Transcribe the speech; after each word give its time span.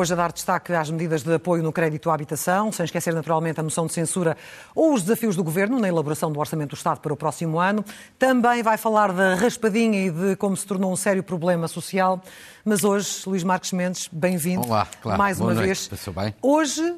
Hoje 0.00 0.14
a 0.14 0.16
dar 0.16 0.32
destaque 0.32 0.72
às 0.72 0.90
medidas 0.90 1.22
de 1.22 1.34
apoio 1.34 1.62
no 1.62 1.70
crédito 1.70 2.08
à 2.08 2.14
habitação, 2.14 2.72
sem 2.72 2.84
esquecer 2.84 3.12
naturalmente 3.12 3.60
a 3.60 3.62
moção 3.62 3.84
de 3.84 3.92
censura 3.92 4.34
ou 4.74 4.94
os 4.94 5.02
desafios 5.02 5.36
do 5.36 5.44
Governo 5.44 5.78
na 5.78 5.88
elaboração 5.88 6.32
do 6.32 6.40
Orçamento 6.40 6.70
do 6.70 6.74
Estado 6.74 7.00
para 7.00 7.12
o 7.12 7.16
próximo 7.18 7.60
ano. 7.60 7.84
Também 8.18 8.62
vai 8.62 8.78
falar 8.78 9.12
da 9.12 9.34
raspadinha 9.34 10.06
e 10.06 10.10
de 10.10 10.36
como 10.36 10.56
se 10.56 10.66
tornou 10.66 10.90
um 10.90 10.96
sério 10.96 11.22
problema 11.22 11.68
social. 11.68 12.18
Mas 12.64 12.82
hoje, 12.82 13.24
Luís 13.26 13.44
Marques 13.44 13.72
Mendes, 13.72 14.08
bem-vindo 14.10 14.66
Olá, 14.66 14.88
claro. 15.02 15.18
mais 15.18 15.36
Boa 15.36 15.48
uma 15.50 15.54
noite. 15.54 15.66
vez. 15.66 15.88
Passou 15.88 16.14
bem? 16.14 16.34
Hoje, 16.40 16.96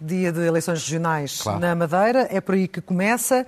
dia 0.00 0.30
de 0.30 0.46
eleições 0.46 0.78
regionais 0.80 1.40
Claro. 1.40 1.58
na 1.58 1.74
Madeira, 1.74 2.28
é 2.30 2.40
por 2.40 2.54
aí 2.54 2.68
que 2.68 2.80
começa. 2.80 3.44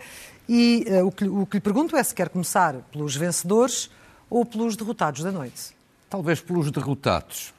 E 0.48 0.84
eh, 0.88 1.04
o, 1.04 1.12
que, 1.12 1.28
o 1.28 1.46
que 1.46 1.58
lhe 1.58 1.60
pergunto 1.60 1.96
é 1.96 2.02
se 2.02 2.12
quer 2.12 2.28
começar 2.28 2.74
pelos 2.90 3.14
vencedores 3.14 3.88
ou 4.28 4.44
pelos 4.44 4.74
derrotados 4.74 5.22
da 5.22 5.30
noite. 5.30 5.76
Talvez 6.10 6.40
pelos 6.40 6.72
derrotados. 6.72 7.54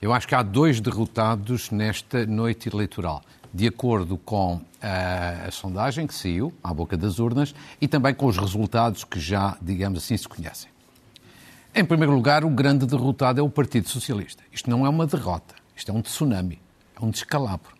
Eu 0.00 0.14
acho 0.14 0.26
que 0.26 0.34
há 0.34 0.42
dois 0.42 0.80
derrotados 0.80 1.70
nesta 1.70 2.24
noite 2.24 2.70
eleitoral, 2.70 3.22
de 3.52 3.66
acordo 3.66 4.16
com 4.16 4.58
a, 4.80 5.48
a 5.48 5.50
sondagem 5.50 6.06
que 6.06 6.14
saiu 6.14 6.54
à 6.64 6.72
boca 6.72 6.96
das 6.96 7.18
urnas 7.18 7.54
e 7.78 7.86
também 7.86 8.14
com 8.14 8.24
os 8.24 8.38
resultados 8.38 9.04
que 9.04 9.20
já, 9.20 9.58
digamos 9.60 10.02
assim, 10.02 10.16
se 10.16 10.26
conhecem. 10.26 10.70
Em 11.74 11.84
primeiro 11.84 12.14
lugar, 12.14 12.46
o 12.46 12.48
grande 12.48 12.86
derrotado 12.86 13.40
é 13.40 13.42
o 13.42 13.50
Partido 13.50 13.90
Socialista. 13.90 14.42
Isto 14.50 14.70
não 14.70 14.86
é 14.86 14.88
uma 14.88 15.06
derrota, 15.06 15.54
isto 15.76 15.92
é 15.92 15.94
um 15.94 16.00
tsunami, 16.00 16.58
é 16.98 17.04
um 17.04 17.10
descalabro. 17.10 17.76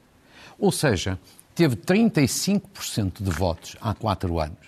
Ou 0.59 0.71
seja, 0.71 1.19
teve 1.55 1.75
35% 1.75 3.23
de 3.23 3.31
votos 3.31 3.77
há 3.81 3.95
quatro 3.95 4.39
anos 4.39 4.59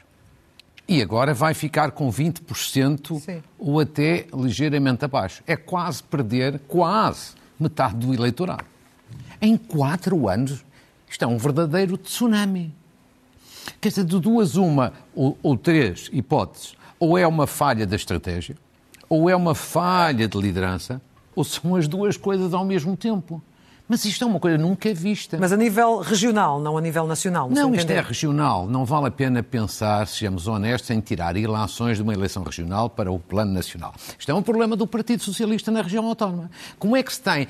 e 0.89 1.03
agora 1.03 1.34
vai 1.34 1.53
ficar 1.53 1.91
com 1.91 2.11
20% 2.11 3.20
Sim. 3.20 3.42
ou 3.59 3.78
até 3.78 4.27
ligeiramente 4.33 5.05
abaixo. 5.05 5.42
É 5.47 5.55
quase 5.55 6.03
perder 6.03 6.59
quase 6.66 7.41
metade 7.62 7.96
do 7.96 8.12
eleitorado. 8.12 8.64
Em 9.41 9.56
quatro 9.56 10.28
anos, 10.28 10.64
isto 11.08 11.24
é 11.24 11.27
um 11.27 11.38
verdadeiro 11.38 11.96
tsunami. 11.96 12.74
Quer 13.80 13.88
dizer, 13.88 14.04
de 14.04 14.19
duas, 14.19 14.56
uma 14.56 14.92
ou, 15.14 15.38
ou 15.42 15.56
três 15.56 16.10
hipóteses. 16.12 16.74
Ou 16.98 17.19
é 17.19 17.27
uma 17.27 17.46
falha 17.46 17.86
da 17.86 17.96
estratégia, 17.96 18.56
ou 19.08 19.28
é 19.28 19.34
uma 19.34 19.54
falha 19.54 20.28
de 20.28 20.38
liderança, 20.38 21.02
ou 21.34 21.42
são 21.44 21.74
as 21.74 21.88
duas 21.88 22.16
coisas 22.16 22.54
ao 22.54 22.64
mesmo 22.64 22.96
tempo. 22.96 23.42
Mas 23.92 24.06
isto 24.06 24.24
é 24.24 24.26
uma 24.26 24.40
coisa 24.40 24.56
nunca 24.56 24.94
vista. 24.94 25.36
Mas 25.38 25.52
a 25.52 25.56
nível 25.56 25.98
regional, 25.98 26.58
não 26.58 26.78
a 26.78 26.80
nível 26.80 27.06
nacional. 27.06 27.50
seu 27.54 27.68
Não, 27.68 27.74
isto 27.74 27.90
é 27.90 28.00
regional. 28.00 28.66
Não 28.66 28.86
vale 28.86 29.08
a 29.08 29.10
pena 29.10 29.42
pensar, 29.42 30.06
sejamos 30.06 30.48
honestos, 30.48 30.88
em 30.88 30.98
tirar 30.98 31.36
ilações 31.36 31.98
de 31.98 32.02
uma 32.02 32.14
eleição 32.14 32.42
regional 32.42 32.88
para 32.88 33.12
o 33.12 33.18
plano 33.18 33.52
nacional. 33.52 33.94
Isto 34.18 34.30
é 34.30 34.34
um 34.34 34.40
problema 34.42 34.76
do 34.76 34.86
Partido 34.86 35.22
Socialista 35.22 35.70
na 35.70 35.82
região 35.82 36.06
autónoma. 36.06 36.50
Como 36.78 36.96
é 36.96 37.02
que 37.02 37.12
se 37.12 37.20
tem 37.20 37.46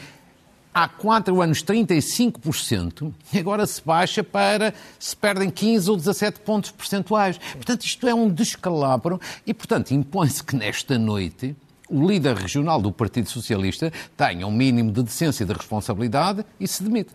há 0.75 0.89
quatro 0.89 1.41
anos 1.41 1.63
35% 1.63 3.13
e 3.33 3.39
agora 3.39 3.65
se 3.65 3.81
baixa 3.81 4.25
para 4.25 4.75
se 4.99 5.15
perdem 5.15 5.49
15 5.49 5.91
ou 5.91 5.97
17 5.97 6.41
pontos 6.41 6.73
percentuais? 6.73 7.39
Portanto, 7.53 7.85
isto 7.85 8.09
é 8.09 8.13
um 8.13 8.29
descalabro 8.29 9.21
e, 9.47 9.55
portanto, 9.55 9.93
impõe-se 9.93 10.43
que 10.43 10.57
nesta 10.57 10.99
noite 10.99 11.55
o 11.93 12.09
líder 12.09 12.35
regional 12.37 12.81
do 12.81 12.91
Partido 12.91 13.29
Socialista 13.29 13.93
tenha 14.17 14.47
um 14.47 14.51
mínimo 14.51 14.91
de 14.91 15.03
decência 15.03 15.45
e 15.45 15.47
de 15.47 15.53
responsabilidade 15.53 16.45
e 16.59 16.67
se 16.67 16.83
demita. 16.83 17.13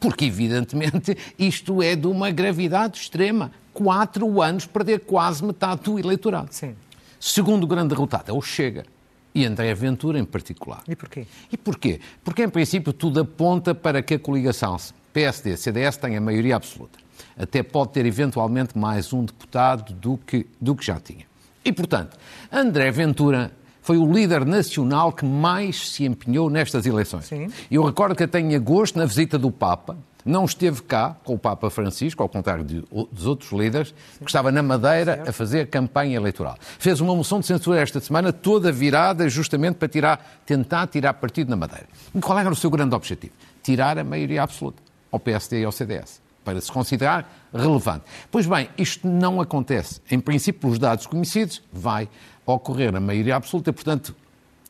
Porque, 0.00 0.24
evidentemente, 0.24 1.16
isto 1.38 1.82
é 1.82 1.94
de 1.94 2.06
uma 2.06 2.30
gravidade 2.30 2.98
extrema. 2.98 3.52
Quatro 3.72 4.42
anos 4.42 4.66
perder 4.66 5.00
quase 5.00 5.44
metade 5.44 5.82
do 5.82 5.98
eleitorado. 5.98 6.48
Sim. 6.50 6.74
Segundo 7.20 7.66
grande 7.66 7.90
derrotado 7.90 8.30
é 8.30 8.34
o 8.34 8.40
Chega. 8.40 8.84
E 9.32 9.44
André 9.44 9.72
Ventura 9.74 10.18
em 10.18 10.24
particular. 10.24 10.82
E 10.88 10.96
porquê? 10.96 11.26
E 11.52 11.56
porquê? 11.56 12.00
Porque, 12.24 12.42
em 12.42 12.48
princípio, 12.48 12.92
tudo 12.92 13.20
aponta 13.20 13.74
para 13.74 14.02
que 14.02 14.14
a 14.14 14.18
coligação 14.18 14.76
PSD-CDS 15.12 15.98
tenha 15.98 16.20
maioria 16.20 16.56
absoluta. 16.56 16.98
Até 17.38 17.62
pode 17.62 17.92
ter, 17.92 18.06
eventualmente, 18.06 18.76
mais 18.76 19.12
um 19.12 19.24
deputado 19.24 19.92
do 19.92 20.18
que, 20.18 20.46
do 20.60 20.74
que 20.74 20.84
já 20.84 20.98
tinha. 20.98 21.26
E, 21.64 21.72
portanto, 21.72 22.16
André 22.50 22.90
Ventura 22.90 23.52
foi 23.90 23.98
o 23.98 24.06
líder 24.12 24.44
nacional 24.46 25.12
que 25.12 25.24
mais 25.24 25.90
se 25.90 26.04
empenhou 26.04 26.48
nestas 26.48 26.86
eleições. 26.86 27.24
Sim. 27.24 27.48
Eu 27.68 27.82
recordo 27.84 28.14
que 28.14 28.22
até 28.22 28.38
em 28.38 28.54
agosto, 28.54 28.96
na 28.96 29.04
visita 29.04 29.36
do 29.36 29.50
Papa, 29.50 29.96
não 30.24 30.44
esteve 30.44 30.80
cá 30.82 31.16
com 31.24 31.34
o 31.34 31.38
Papa 31.38 31.68
Francisco, 31.70 32.22
ao 32.22 32.28
contrário 32.28 32.62
de- 32.62 32.84
dos 33.10 33.26
outros 33.26 33.50
líderes, 33.50 33.92
que 34.20 34.26
estava 34.26 34.52
na 34.52 34.62
Madeira 34.62 35.24
a 35.26 35.32
fazer 35.32 35.66
campanha 35.66 36.14
eleitoral. 36.14 36.56
Fez 36.78 37.00
uma 37.00 37.16
moção 37.16 37.40
de 37.40 37.46
censura 37.46 37.80
esta 37.80 37.98
semana, 37.98 38.32
toda 38.32 38.70
virada 38.70 39.28
justamente 39.28 39.74
para 39.74 39.88
tirar, 39.88 40.40
tentar 40.46 40.86
tirar 40.86 41.14
partido 41.14 41.50
na 41.50 41.56
Madeira. 41.56 41.86
E 42.14 42.20
qual 42.20 42.38
era 42.38 42.48
o 42.48 42.54
seu 42.54 42.70
grande 42.70 42.94
objetivo? 42.94 43.32
Tirar 43.60 43.98
a 43.98 44.04
maioria 44.04 44.44
absoluta 44.44 44.80
ao 45.10 45.18
PSD 45.18 45.62
e 45.62 45.64
ao 45.64 45.72
CDS, 45.72 46.20
para 46.44 46.60
se 46.60 46.70
considerar 46.70 47.28
relevante. 47.52 48.04
Pois 48.30 48.46
bem, 48.46 48.68
isto 48.78 49.08
não 49.08 49.40
acontece. 49.40 50.00
Em 50.08 50.20
princípio, 50.20 50.60
pelos 50.60 50.78
dados 50.78 51.08
conhecidos, 51.08 51.60
vai 51.72 52.08
ocorrer 52.54 52.94
a 52.94 53.00
maioria 53.00 53.36
absoluta, 53.36 53.72
portanto, 53.72 54.14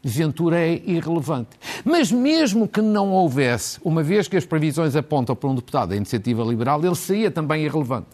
Ventura 0.02 0.58
é 0.58 0.82
irrelevante. 0.86 1.50
Mas 1.84 2.10
mesmo 2.10 2.66
que 2.66 2.80
não 2.80 3.10
houvesse, 3.10 3.78
uma 3.84 4.02
vez 4.02 4.26
que 4.26 4.36
as 4.36 4.46
previsões 4.46 4.96
apontam 4.96 5.36
para 5.36 5.48
um 5.48 5.54
deputado 5.54 5.90
da 5.90 5.96
Iniciativa 5.96 6.42
Liberal, 6.42 6.82
ele 6.82 6.94
seria 6.94 7.30
também 7.30 7.64
irrelevante. 7.64 8.08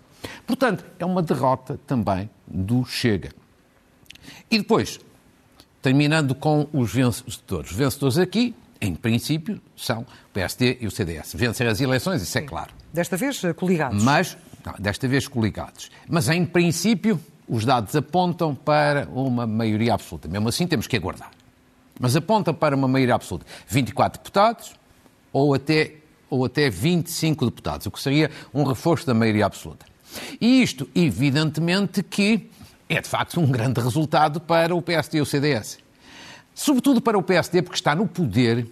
Portanto, 0.44 0.84
é 0.98 1.04
uma 1.04 1.22
derrota 1.22 1.78
também 1.86 2.28
do 2.46 2.84
Chega. 2.84 3.30
E 4.50 4.58
depois, 4.58 4.98
terminando 5.80 6.34
com 6.34 6.66
os 6.72 6.92
vencedores. 6.92 7.70
Os 7.70 7.76
vencedores 7.76 8.18
aqui, 8.18 8.54
em 8.80 8.94
princípio, 8.94 9.60
são 9.76 10.00
o 10.00 10.06
PSD 10.32 10.78
e 10.80 10.86
o 10.86 10.90
CDS. 10.90 11.34
Vencer 11.34 11.68
as 11.68 11.80
eleições, 11.80 12.20
isso 12.20 12.36
é 12.36 12.42
claro. 12.42 12.72
Desta 12.92 13.16
vez, 13.16 13.42
eh, 13.44 13.52
coligados. 13.52 14.02
Mas, 14.02 14.36
não, 14.64 14.74
desta 14.78 15.06
vez 15.06 15.28
coligados. 15.28 15.90
Mas, 16.08 16.28
em 16.28 16.44
princípio, 16.44 17.20
os 17.48 17.64
dados 17.64 17.94
apontam 17.94 18.54
para 18.54 19.08
uma 19.12 19.46
maioria 19.46 19.94
absoluta. 19.94 20.28
Mesmo 20.28 20.48
assim, 20.48 20.66
temos 20.66 20.86
que 20.86 20.96
aguardar. 20.96 21.30
Mas 21.98 22.16
apontam 22.16 22.52
para 22.52 22.76
uma 22.76 22.88
maioria 22.88 23.14
absoluta. 23.14 23.46
24 23.68 24.20
deputados 24.20 24.74
ou 25.32 25.54
até, 25.54 25.94
ou 26.28 26.44
até 26.44 26.68
25 26.68 27.44
deputados, 27.44 27.86
o 27.86 27.90
que 27.90 28.00
seria 28.00 28.30
um 28.52 28.64
reforço 28.64 29.06
da 29.06 29.14
maioria 29.14 29.46
absoluta. 29.46 29.86
E 30.40 30.62
isto, 30.62 30.88
evidentemente, 30.94 32.02
que 32.02 32.50
é 32.88 33.00
de 33.00 33.08
facto 33.08 33.40
um 33.40 33.46
grande 33.50 33.80
resultado 33.80 34.40
para 34.40 34.74
o 34.74 34.80
PSD 34.80 35.18
e 35.18 35.20
o 35.20 35.26
CDS. 35.26 35.78
Sobretudo 36.54 37.00
para 37.00 37.18
o 37.18 37.22
PSD, 37.22 37.62
porque 37.62 37.76
está 37.76 37.94
no 37.94 38.06
poder 38.06 38.66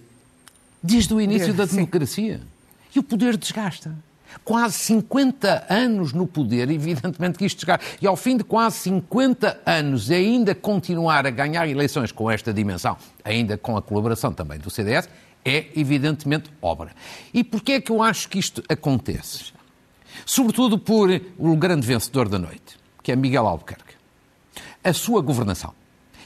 desde 0.81 1.13
o 1.13 1.21
início 1.21 1.53
da 1.53 1.65
democracia. 1.65 2.41
E 2.95 2.99
o 2.99 3.03
poder 3.03 3.37
desgasta. 3.37 3.95
Quase 4.43 4.77
50 4.77 5.65
anos 5.69 6.13
no 6.13 6.27
poder, 6.27 6.69
evidentemente 6.69 7.37
que 7.37 7.45
isto 7.45 7.57
desgasta. 7.57 7.85
E 8.01 8.07
ao 8.07 8.15
fim 8.15 8.37
de 8.37 8.43
quase 8.43 8.77
50 8.77 9.61
anos, 9.65 10.11
ainda 10.11 10.53
continuar 10.53 11.25
a 11.25 11.29
ganhar 11.29 11.67
eleições 11.67 12.11
com 12.11 12.29
esta 12.29 12.53
dimensão, 12.53 12.97
ainda 13.23 13.57
com 13.57 13.77
a 13.77 13.81
colaboração 13.81 14.31
também 14.31 14.59
do 14.59 14.69
CDS, 14.69 15.09
é 15.43 15.67
evidentemente 15.75 16.49
obra. 16.61 16.91
E 17.33 17.43
porquê 17.43 17.73
é 17.73 17.81
que 17.81 17.91
eu 17.91 18.01
acho 18.01 18.27
que 18.27 18.39
isto 18.39 18.63
acontece? 18.67 19.53
Sobretudo 20.25 20.79
por 20.79 21.09
o 21.37 21.55
grande 21.55 21.85
vencedor 21.85 22.27
da 22.27 22.39
noite, 22.39 22.77
que 23.03 23.11
é 23.11 23.15
Miguel 23.15 23.47
Albuquerque. 23.47 23.95
A 24.83 24.93
sua 24.93 25.21
governação. 25.21 25.73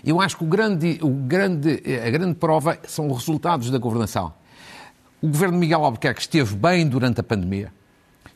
Eu 0.03 0.21
acho 0.21 0.37
que 0.37 0.43
o 0.43 0.47
grande, 0.47 0.99
o 1.01 1.09
grande, 1.09 1.81
a 2.05 2.09
grande 2.09 2.35
prova 2.35 2.79
são 2.87 3.07
os 3.09 3.17
resultados 3.17 3.69
da 3.69 3.77
governação. 3.77 4.33
O 5.21 5.27
governo 5.27 5.55
de 5.55 5.59
Miguel 5.59 5.83
Albuquerque 5.83 6.21
esteve 6.21 6.55
bem 6.55 6.87
durante 6.87 7.19
a 7.19 7.23
pandemia, 7.23 7.73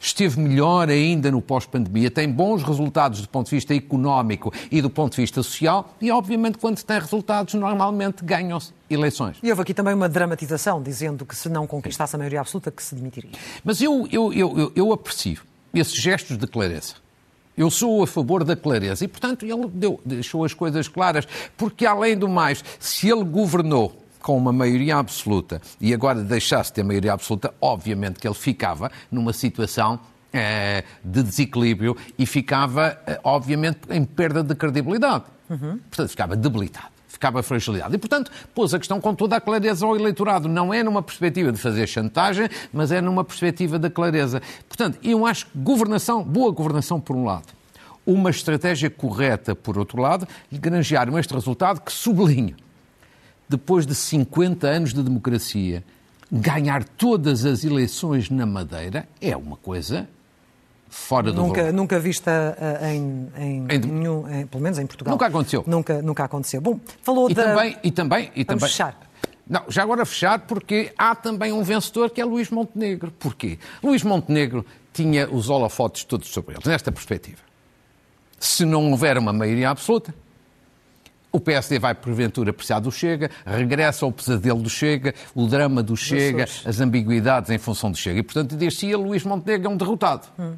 esteve 0.04 0.40
melhor 0.40 0.90
ainda 0.90 1.32
no 1.32 1.42
pós-pandemia, 1.42 2.12
tem 2.12 2.30
bons 2.30 2.62
resultados 2.62 3.22
do 3.22 3.30
ponto 3.30 3.50
de 3.50 3.56
vista 3.56 3.74
económico 3.74 4.54
e 4.70 4.82
do 4.82 4.90
ponto 4.90 5.16
de 5.16 5.22
vista 5.22 5.42
social, 5.42 5.96
e 6.02 6.12
obviamente 6.12 6.58
quando 6.58 6.78
se 6.78 6.86
tem 6.86 7.00
resultados, 7.00 7.54
normalmente 7.54 8.24
ganham-se 8.24 8.74
eleições. 8.90 9.38
E 9.42 9.50
houve 9.50 9.62
aqui 9.62 9.74
também 9.74 9.94
uma 9.94 10.10
dramatização, 10.10 10.82
dizendo 10.82 11.26
que 11.26 11.36
se 11.36 11.50
não 11.50 11.66
conquistasse 11.66 12.16
a 12.16 12.20
maioria 12.20 12.42
absoluta, 12.42 12.70
que 12.70 12.84
se 12.84 12.96
demitiria. 12.96 13.32
Mas 13.64 13.82
eu, 13.82 14.08
eu, 14.12 14.34
eu, 14.34 14.72
eu, 14.76 14.92
aprecio 14.92 15.42
esses 15.74 15.96
gestos 15.96 16.38
de 16.38 16.46
clareza. 16.46 16.96
Eu 17.56 17.70
sou 17.70 18.04
a 18.04 18.08
favor 18.08 18.44
da 18.44 18.56
clareza 18.56 19.06
e, 19.06 19.08
portanto, 19.08 19.46
ele 19.46 19.68
deu, 19.68 20.00
deixou 20.04 20.44
as 20.44 20.54
coisas 20.54 20.88
claras, 20.88 21.28
porque, 21.56 21.86
além 21.86 22.18
do 22.18 22.28
mais, 22.28 22.64
se 22.80 23.10
ele 23.10 23.24
governou 23.24 24.03
com 24.24 24.38
uma 24.38 24.54
maioria 24.54 24.96
absoluta 24.96 25.62
e 25.80 25.94
agora 25.94 26.24
deixasse 26.24 26.72
de 26.72 26.76
ter 26.76 26.84
maioria 26.84 27.14
absoluta, 27.14 27.54
obviamente 27.62 28.20
que 28.20 28.28
ele 28.28 28.34
ficava 28.34 28.90
numa 29.12 29.34
situação 29.34 30.00
eh, 30.32 30.84
de 31.04 31.22
desequilíbrio 31.22 31.96
e 32.18 32.26
ficava, 32.26 32.98
eh, 33.06 33.20
obviamente, 33.24 33.82
em 33.92 34.04
perda 34.04 34.42
de 34.42 34.56
credibilidade. 34.56 35.26
Uhum. 35.50 35.78
Portanto, 35.90 36.10
ficava 36.10 36.36
debilitado 36.36 36.94
ficava 37.06 37.44
fragilidade. 37.44 37.96
E, 37.96 37.98
portanto, 37.98 38.32
pôs 38.56 38.74
a 38.74 38.80
questão 38.80 39.00
com 39.00 39.14
toda 39.14 39.38
a 39.38 39.40
clareza 39.40 39.86
ao 39.86 39.96
eleitorado. 39.96 40.50
Não 40.50 40.74
é 40.74 40.84
numa 40.84 41.02
perspectiva 41.02 41.52
de 41.52 41.60
fazer 41.60 41.88
chantagem, 41.88 42.50
mas 42.74 42.92
é 42.92 43.00
numa 43.00 43.24
perspectiva 43.24 43.78
da 43.78 43.90
clareza. 43.90 44.42
Portanto, 44.68 44.98
eu 45.02 45.26
acho 45.26 45.46
que 45.46 45.58
governação, 45.60 46.24
boa 46.24 46.52
governação 46.52 47.00
por 47.00 47.16
um 47.16 47.24
lado, 47.24 47.48
uma 48.06 48.30
estratégia 48.30 48.90
correta 48.90 49.56
por 49.56 49.78
outro 49.78 50.02
lado, 50.02 50.28
e 50.52 50.58
granjearam 50.58 51.18
este 51.18 51.34
resultado 51.34 51.80
que 51.80 51.94
sublinho. 51.94 52.58
Depois 53.48 53.86
de 53.86 53.94
50 53.94 54.68
anos 54.68 54.94
de 54.94 55.04
democracia, 55.04 55.84
ganhar 56.32 56.84
todas 56.84 57.46
as 57.46 57.64
eleições 57.64 58.30
na 58.30 58.46
Madeira 58.46 59.08
é 59.22 59.36
uma 59.36 59.58
coisa 59.58 60.08
fora 60.90 61.32
do 61.32 61.42
nunca, 61.42 61.72
Nunca 61.72 62.00
vista 62.00 62.58
uh, 62.58 62.86
em, 62.86 63.30
em, 63.38 63.68
em, 63.70 63.80
nenhum, 63.80 64.30
em, 64.30 64.46
pelo 64.48 64.64
menos 64.64 64.80
em 64.80 64.86
Portugal. 64.86 65.14
Nunca 65.14 65.26
aconteceu. 65.26 65.64
Nunca, 65.68 66.02
nunca 66.02 66.24
aconteceu. 66.24 66.62
Bom, 66.62 66.80
falou 67.02 67.30
e 67.30 67.34
da... 67.34 67.44
Também, 67.44 67.78
e 67.84 67.92
também... 67.92 68.32
E 68.36 68.44
Vamos 68.44 68.62
também... 68.62 68.70
fechar. 68.70 68.98
Não, 69.48 69.64
já 69.68 69.84
agora 69.84 70.06
fechar, 70.06 70.40
porque 70.40 70.94
há 70.98 71.14
também 71.14 71.52
um 71.52 71.64
vencedor 71.64 72.10
que 72.10 72.22
é 72.22 72.26
Luís 72.26 72.50
Montenegro. 72.50 73.12
Porquê? 73.12 73.60
Luís 73.84 74.04
Montenegro 74.04 74.66
tinha 74.94 75.30
os 75.30 75.50
holofotes 75.50 76.04
todos 76.06 76.30
sobre 76.30 76.56
ele, 76.56 76.64
nesta 76.66 76.92
perspectiva. 76.92 77.40
Se 78.40 78.64
não 78.64 78.92
houver 78.92 79.18
uma 79.18 79.34
maioria 79.34 79.70
absoluta, 79.70 80.14
o 81.34 81.40
PSD 81.40 81.80
vai, 81.80 81.96
porventura, 81.96 82.54
precisar 82.54 82.80
do 82.80 82.92
Chega, 82.92 83.32
regressa 83.44 84.06
ao 84.06 84.12
pesadelo 84.12 84.62
do 84.62 84.70
Chega, 84.70 85.16
o 85.34 85.48
drama 85.48 85.82
do 85.82 85.98
Chega, 85.98 86.48
as 86.64 86.80
ambiguidades 86.80 87.50
em 87.50 87.58
função 87.58 87.90
do 87.90 87.98
Chega. 87.98 88.20
E, 88.20 88.24
portanto, 88.24 88.56
diz-se 88.56 88.96
Luís 88.96 89.24
Montenegro 89.24 89.68
é 89.68 89.70
um 89.72 89.76
derrotado. 89.76 90.28
Hum. 90.38 90.54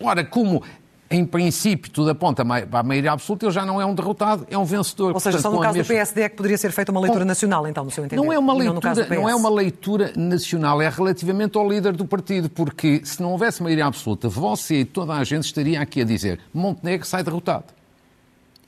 Ora, 0.00 0.24
como 0.24 0.64
em 1.08 1.24
princípio 1.24 1.90
tudo 1.90 2.10
aponta 2.10 2.44
para 2.44 2.80
a 2.80 2.82
maioria 2.82 3.12
absoluta, 3.12 3.46
ele 3.46 3.52
já 3.52 3.64
não 3.64 3.80
é 3.80 3.86
um 3.86 3.94
derrotado, 3.94 4.46
é 4.50 4.58
um 4.58 4.64
vencedor. 4.64 5.12
Ou 5.14 5.20
seja, 5.20 5.38
Portanto, 5.38 5.52
só 5.52 5.56
no 5.56 5.62
caso 5.62 5.78
mesma... 5.78 5.92
do 5.92 5.96
PSD 5.96 6.22
é 6.22 6.28
que 6.28 6.36
poderia 6.36 6.58
ser 6.58 6.72
feita 6.72 6.90
uma 6.90 7.00
leitura 7.00 7.24
com... 7.24 7.28
nacional, 7.28 7.66
então, 7.68 7.84
no 7.84 7.90
seu 7.90 8.04
entender. 8.04 8.20
Não 8.20 8.32
é 8.32 8.38
uma 8.38 8.52
leitura, 8.52 8.94
não, 8.94 9.16
não, 9.16 9.28
é 9.28 9.34
uma 9.34 9.50
leitura 9.50 10.12
nacional, 10.16 10.82
é 10.82 10.88
relativamente 10.88 11.56
ao 11.56 11.68
líder 11.68 11.92
do 11.94 12.04
partido, 12.04 12.50
porque 12.50 13.02
se 13.04 13.22
não 13.22 13.30
houvesse 13.30 13.62
maioria 13.62 13.86
absoluta, 13.86 14.28
você 14.28 14.80
e 14.80 14.84
toda 14.84 15.14
a 15.14 15.22
gente 15.22 15.44
estaria 15.44 15.80
aqui 15.80 16.00
a 16.00 16.04
dizer 16.04 16.40
Montenegro 16.52 17.06
sai 17.06 17.22
derrotado. 17.22 17.66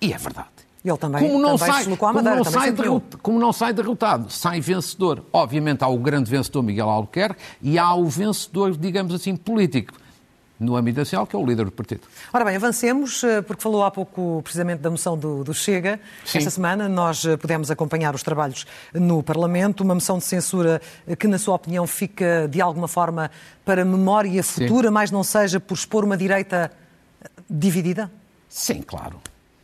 E 0.01 0.13
é 0.13 0.19
verdade. 0.19 0.49
Ele 0.85 0.97
também, 0.97 1.21
como 1.23 1.39
não 1.39 1.57
também 1.57 1.75
sai, 1.75 1.85
se 1.85 1.97
como 1.97 2.23
não 2.23 2.45
sai 2.45 2.73
derrotado, 2.73 3.19
como 3.23 3.39
não 3.39 3.53
sai 3.53 3.73
derrotado, 3.73 4.31
sai 4.31 4.61
vencedor. 4.61 5.25
Obviamente 5.33 5.85
há 5.85 5.89
o 5.89 5.97
grande 5.97 6.29
vencedor 6.29 6.63
Miguel 6.63 6.89
Albuquerque 6.89 7.41
e 7.63 7.79
há 7.79 7.95
o 7.95 8.07
vencedor, 8.07 8.77
digamos 8.77 9.15
assim, 9.15 9.37
político 9.37 9.95
no 10.63 10.77
âmbito 10.77 11.01
nacional, 11.01 11.27
que 11.27 11.35
é 11.35 11.39
o 11.39 11.45
líder 11.45 11.65
do 11.65 11.73
partido. 11.73 12.03
Ora 12.33 12.45
bem, 12.45 12.57
avancemos, 12.57 13.23
eh, 13.25 13.43
porque 13.43 13.63
falou 13.63 13.83
há 13.83 13.91
pouco 13.91 14.41
precisamente 14.43 14.79
da 14.81 14.91
moção 14.91 15.19
do, 15.19 15.43
do 15.43 15.53
Chega. 15.53 16.01
Sim. 16.25 16.39
Esta 16.39 16.51
semana 16.51 16.89
nós 16.89 17.25
eh, 17.25 17.37
pudemos 17.37 17.71
acompanhar 17.71 18.15
os 18.15 18.23
trabalhos 18.23 18.65
no 18.95 19.23
Parlamento, 19.23 19.83
uma 19.83 19.95
moção 19.95 20.19
de 20.19 20.25
censura 20.25 20.81
eh, 21.07 21.17
que, 21.17 21.27
na 21.27 21.39
sua 21.39 21.57
opinião, 21.57 21.87
fica 21.87 22.49
de 22.49 22.61
alguma 22.61 22.87
forma 22.87 23.31
para 23.65 23.85
memória 23.85 24.43
futura, 24.43 24.89
Sim. 24.89 24.95
mas 24.95 25.11
não 25.11 25.25
seja 25.25 25.59
por 25.59 25.75
expor 25.75 26.05
uma 26.05 26.17
direita 26.17 26.71
dividida? 27.51 28.11
Sim, 28.49 28.83
claro. 28.83 29.21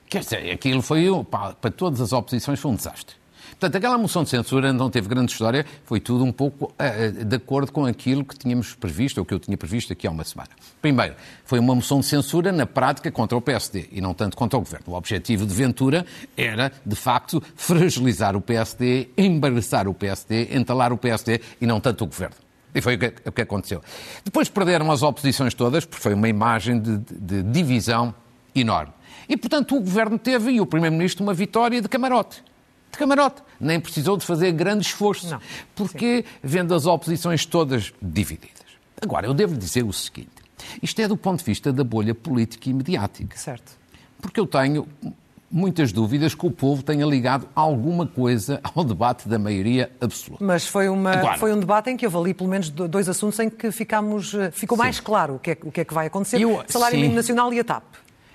Quer 0.08 0.20
dizer, 0.20 0.50
aquilo 0.50 0.80
foi, 0.80 1.06
para, 1.30 1.70
todas 1.70 2.00
as 2.00 2.12
oposições, 2.12 2.58
foi 2.58 2.70
um 2.70 2.74
desastre. 2.74 3.16
Portanto, 3.50 3.76
aquela 3.76 3.98
moção 3.98 4.22
de 4.22 4.30
censura 4.30 4.72
não 4.72 4.88
teve 4.88 5.08
grande 5.08 5.32
história, 5.32 5.66
foi 5.84 5.98
tudo 5.98 6.24
um 6.24 6.30
pouco 6.30 6.66
uh, 6.66 7.24
de 7.24 7.36
acordo 7.36 7.72
com 7.72 7.84
aquilo 7.84 8.24
que 8.24 8.38
tínhamos 8.38 8.74
previsto, 8.74 9.18
ou 9.18 9.24
que 9.24 9.34
eu 9.34 9.38
tinha 9.38 9.56
previsto 9.56 9.92
aqui 9.92 10.06
há 10.06 10.10
uma 10.10 10.22
semana. 10.22 10.50
Primeiro, 10.80 11.14
foi 11.44 11.58
uma 11.58 11.74
moção 11.74 12.00
de 12.00 12.06
censura 12.06 12.52
na 12.52 12.66
prática 12.66 13.10
contra 13.10 13.36
o 13.36 13.40
PSD 13.40 13.88
e 13.90 14.00
não 14.00 14.14
tanto 14.14 14.36
contra 14.36 14.56
o 14.56 14.62
Governo. 14.62 14.86
O 14.88 14.94
objetivo 14.94 15.44
de 15.44 15.52
Ventura 15.52 16.06
era, 16.36 16.72
de 16.86 16.94
facto, 16.94 17.42
fragilizar 17.56 18.36
o 18.36 18.40
PSD, 18.40 19.08
embaraçar 19.18 19.88
o 19.88 19.94
PSD, 19.94 20.56
entalar 20.56 20.92
o 20.92 20.96
PSD 20.96 21.40
e 21.60 21.66
não 21.66 21.80
tanto 21.80 22.04
o 22.04 22.06
Governo. 22.06 22.36
E 22.74 22.80
foi 22.80 22.94
o 22.94 22.98
que, 22.98 23.12
o 23.26 23.32
que 23.32 23.42
aconteceu. 23.42 23.82
Depois 24.24 24.48
perderam 24.48 24.90
as 24.92 25.02
oposições 25.02 25.52
todas, 25.52 25.84
porque 25.84 26.02
foi 26.02 26.14
uma 26.14 26.28
imagem 26.28 26.78
de, 26.78 26.98
de 26.98 27.42
divisão 27.42 28.14
enorme. 28.54 28.92
E, 29.28 29.36
portanto, 29.36 29.76
o 29.76 29.80
Governo 29.80 30.18
teve, 30.18 30.52
e 30.52 30.60
o 30.60 30.66
Primeiro-Ministro, 30.66 31.22
uma 31.22 31.34
vitória 31.34 31.80
de 31.80 31.88
camarote 31.88 32.42
de 32.90 32.98
camarote. 32.98 33.42
Nem 33.60 33.78
precisou 33.78 34.16
de 34.16 34.24
fazer 34.24 34.52
grande 34.52 34.86
esforço. 34.86 35.28
Não. 35.30 35.40
Porque 35.74 36.22
Sim. 36.22 36.38
vendo 36.42 36.74
as 36.74 36.86
oposições 36.86 37.44
todas 37.46 37.92
divididas. 38.00 38.58
Agora, 39.00 39.26
eu 39.26 39.34
devo 39.34 39.56
dizer 39.56 39.84
o 39.84 39.92
seguinte: 39.92 40.30
isto 40.82 41.00
é 41.00 41.06
do 41.06 41.16
ponto 41.16 41.38
de 41.38 41.44
vista 41.44 41.72
da 41.72 41.84
bolha 41.84 42.14
política 42.14 42.68
e 42.68 42.74
mediática. 42.74 43.36
Certo. 43.36 43.76
Porque 44.20 44.40
eu 44.40 44.46
tenho 44.46 44.86
muitas 45.50 45.92
dúvidas 45.92 46.34
que 46.34 46.44
o 46.44 46.50
povo 46.50 46.82
tenha 46.82 47.06
ligado 47.06 47.48
alguma 47.54 48.06
coisa 48.06 48.60
ao 48.74 48.84
debate 48.84 49.28
da 49.28 49.38
maioria 49.38 49.90
absoluta. 50.00 50.44
Mas 50.44 50.66
foi, 50.66 50.88
uma, 50.88 51.12
Agora, 51.12 51.38
foi 51.38 51.52
um 51.52 51.60
debate 51.60 51.90
em 51.90 51.96
que 51.96 52.04
houve 52.04 52.18
ali 52.18 52.34
pelo 52.34 52.50
menos 52.50 52.68
dois 52.68 53.08
assuntos 53.08 53.38
em 53.38 53.48
que 53.48 53.70
ficamos, 53.70 54.34
eh, 54.34 54.50
ficou 54.50 54.76
sim. 54.76 54.82
mais 54.82 55.00
claro 55.00 55.36
o 55.36 55.38
que, 55.38 55.52
é, 55.52 55.58
o 55.62 55.72
que 55.72 55.80
é 55.80 55.84
que 55.84 55.94
vai 55.94 56.08
acontecer, 56.08 56.38
eu, 56.40 56.62
salário 56.66 56.98
mínimo 56.98 57.14
nacional 57.14 57.52
e 57.54 57.60
a 57.60 57.64
TAP. 57.64 57.84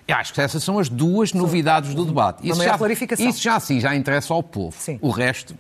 Acho 0.08 0.34
que 0.34 0.42
essas 0.42 0.64
são 0.64 0.80
as 0.80 0.90
duas 0.90 1.34
novidades 1.34 1.96
do 1.96 2.06
debate. 2.06 2.48
Isso 2.48 2.62
já, 2.62 2.78
clarificação. 2.78 3.28
Isso 3.28 3.42
já 3.42 3.60
sim, 3.60 3.80
já 3.80 3.96
interessa 3.96 4.34
ao 4.34 4.44
povo. 4.44 4.76
Sim. 4.78 5.00
O 5.02 5.10
resto 5.10 5.56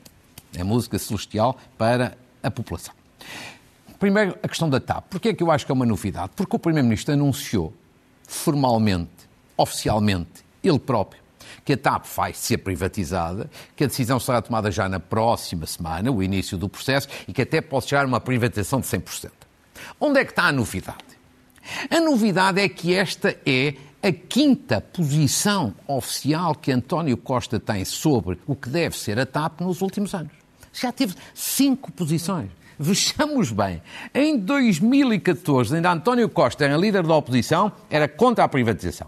é 0.55 0.63
música 0.63 0.99
celestial 0.99 1.57
para 1.77 2.17
a 2.41 2.51
população. 2.51 2.93
Primeiro, 3.99 4.37
a 4.43 4.47
questão 4.47 4.69
da 4.69 4.81
TAP. 4.81 5.05
Porquê 5.09 5.29
é 5.29 5.33
que 5.33 5.41
eu 5.41 5.49
acho 5.49 5.65
que 5.65 5.71
é 5.71 5.75
uma 5.75 5.85
novidade? 5.85 6.31
Porque 6.35 6.55
o 6.55 6.59
Primeiro-Ministro 6.59 7.13
anunciou 7.13 7.73
formalmente, 8.27 9.11
oficialmente, 9.55 10.43
ele 10.61 10.79
próprio, 10.79 11.21
que 11.63 11.73
a 11.73 11.77
TAP 11.77 12.05
vai 12.13 12.33
ser 12.33 12.57
privatizada, 12.57 13.49
que 13.75 13.83
a 13.85 13.87
decisão 13.87 14.19
será 14.19 14.41
tomada 14.41 14.69
já 14.69 14.89
na 14.89 14.99
próxima 14.99 15.65
semana, 15.65 16.11
o 16.11 16.21
início 16.21 16.57
do 16.57 16.67
processo, 16.67 17.07
e 17.27 17.31
que 17.33 17.41
até 17.41 17.61
pode 17.61 17.85
chegar 17.85 18.03
a 18.03 18.07
uma 18.07 18.19
privatização 18.19 18.81
de 18.81 18.87
100%. 18.87 19.31
Onde 19.99 20.19
é 20.19 20.25
que 20.25 20.31
está 20.31 20.45
a 20.45 20.51
novidade? 20.51 20.97
A 21.89 21.99
novidade 22.01 22.59
é 22.59 22.67
que 22.67 22.93
esta 22.93 23.37
é 23.45 23.75
a 24.03 24.11
quinta 24.11 24.81
posição 24.81 25.73
oficial 25.87 26.53
que 26.53 26.73
António 26.73 27.15
Costa 27.15 27.57
tem 27.57 27.85
sobre 27.85 28.37
o 28.45 28.53
que 28.53 28.69
deve 28.69 28.97
ser 28.97 29.17
a 29.17 29.25
TAP 29.25 29.61
nos 29.61 29.81
últimos 29.81 30.13
anos. 30.13 30.33
Já 30.73 30.91
teve 30.91 31.15
cinco 31.33 31.89
posições. 31.89 32.49
Vejamos 32.77 33.51
bem, 33.51 33.81
em 34.13 34.37
2014, 34.37 35.75
ainda 35.75 35.91
António 35.91 36.27
Costa 36.27 36.65
era 36.65 36.75
líder 36.75 37.03
da 37.03 37.15
oposição, 37.15 37.71
era 37.89 38.07
contra 38.07 38.43
a 38.43 38.47
privatização. 38.47 39.07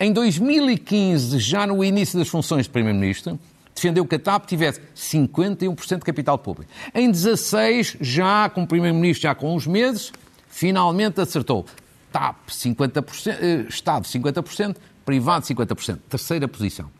Em 0.00 0.12
2015, 0.12 1.38
já 1.38 1.64
no 1.64 1.84
início 1.84 2.18
das 2.18 2.28
funções 2.28 2.64
de 2.64 2.70
Primeiro-Ministro, 2.70 3.38
defendeu 3.72 4.04
que 4.04 4.16
a 4.16 4.18
TAP 4.18 4.46
tivesse 4.46 4.80
51% 4.96 5.98
de 5.98 6.04
capital 6.04 6.36
público. 6.36 6.72
Em 6.92 7.10
16, 7.10 7.98
já 8.00 8.48
como 8.48 8.66
Primeiro-Ministro, 8.66 9.22
já 9.22 9.34
com 9.34 9.54
uns 9.54 9.66
meses, 9.68 10.10
finalmente 10.48 11.20
acertou. 11.20 11.64
TAP 12.12 12.48
50%, 12.48 13.38
eh, 13.40 13.66
Estado 13.68 14.06
50%, 14.06 14.76
privado 15.04 15.46
50%. 15.46 15.98
Terceira 16.08 16.46
posição. 16.46 16.90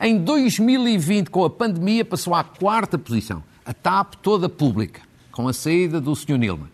Em 0.00 0.16
2020, 0.18 1.28
com 1.28 1.44
a 1.44 1.50
pandemia, 1.50 2.04
passou 2.04 2.34
à 2.34 2.44
quarta 2.44 2.96
posição. 2.96 3.42
A 3.64 3.74
TAP 3.74 4.14
toda 4.22 4.48
pública, 4.48 5.02
com 5.30 5.48
a 5.48 5.52
saída 5.52 6.00
do 6.00 6.14
Sr. 6.14 6.38
Nilma. 6.38 6.70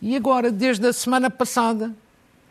E 0.00 0.14
agora, 0.16 0.52
desde 0.52 0.86
a 0.86 0.92
semana 0.92 1.30
passada, 1.30 1.94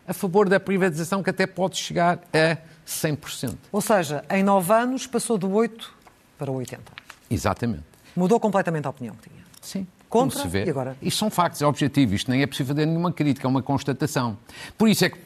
a 0.06 0.12
favor 0.12 0.48
da 0.48 0.60
privatização, 0.60 1.22
que 1.22 1.30
até 1.30 1.46
pode 1.46 1.76
chegar 1.76 2.20
a 2.32 2.56
100%. 2.86 3.56
Ou 3.72 3.80
seja, 3.80 4.24
em 4.30 4.42
nove 4.42 4.72
anos 4.72 5.06
passou 5.06 5.38
de 5.38 5.46
8 5.46 5.92
para 6.38 6.50
80. 6.50 6.82
Exatamente. 7.30 7.84
Mudou 8.14 8.38
completamente 8.38 8.86
a 8.86 8.90
opinião 8.90 9.14
que 9.14 9.28
tinha. 9.28 9.42
Sim 9.60 9.86
contra 10.10 10.42
se 10.42 10.48
vê. 10.48 10.64
e 10.64 10.70
agora? 10.70 10.96
Isto 11.00 11.18
são 11.18 11.30
factos, 11.30 11.62
é 11.62 11.66
objetivo, 11.66 12.14
isto 12.14 12.30
nem 12.30 12.42
é 12.42 12.46
preciso 12.46 12.68
fazer 12.68 12.84
nenhuma 12.84 13.12
crítica, 13.12 13.46
é 13.46 13.48
uma 13.48 13.62
constatação. 13.62 14.36
Por 14.76 14.88
isso 14.88 15.04
é 15.04 15.08
que 15.08 15.18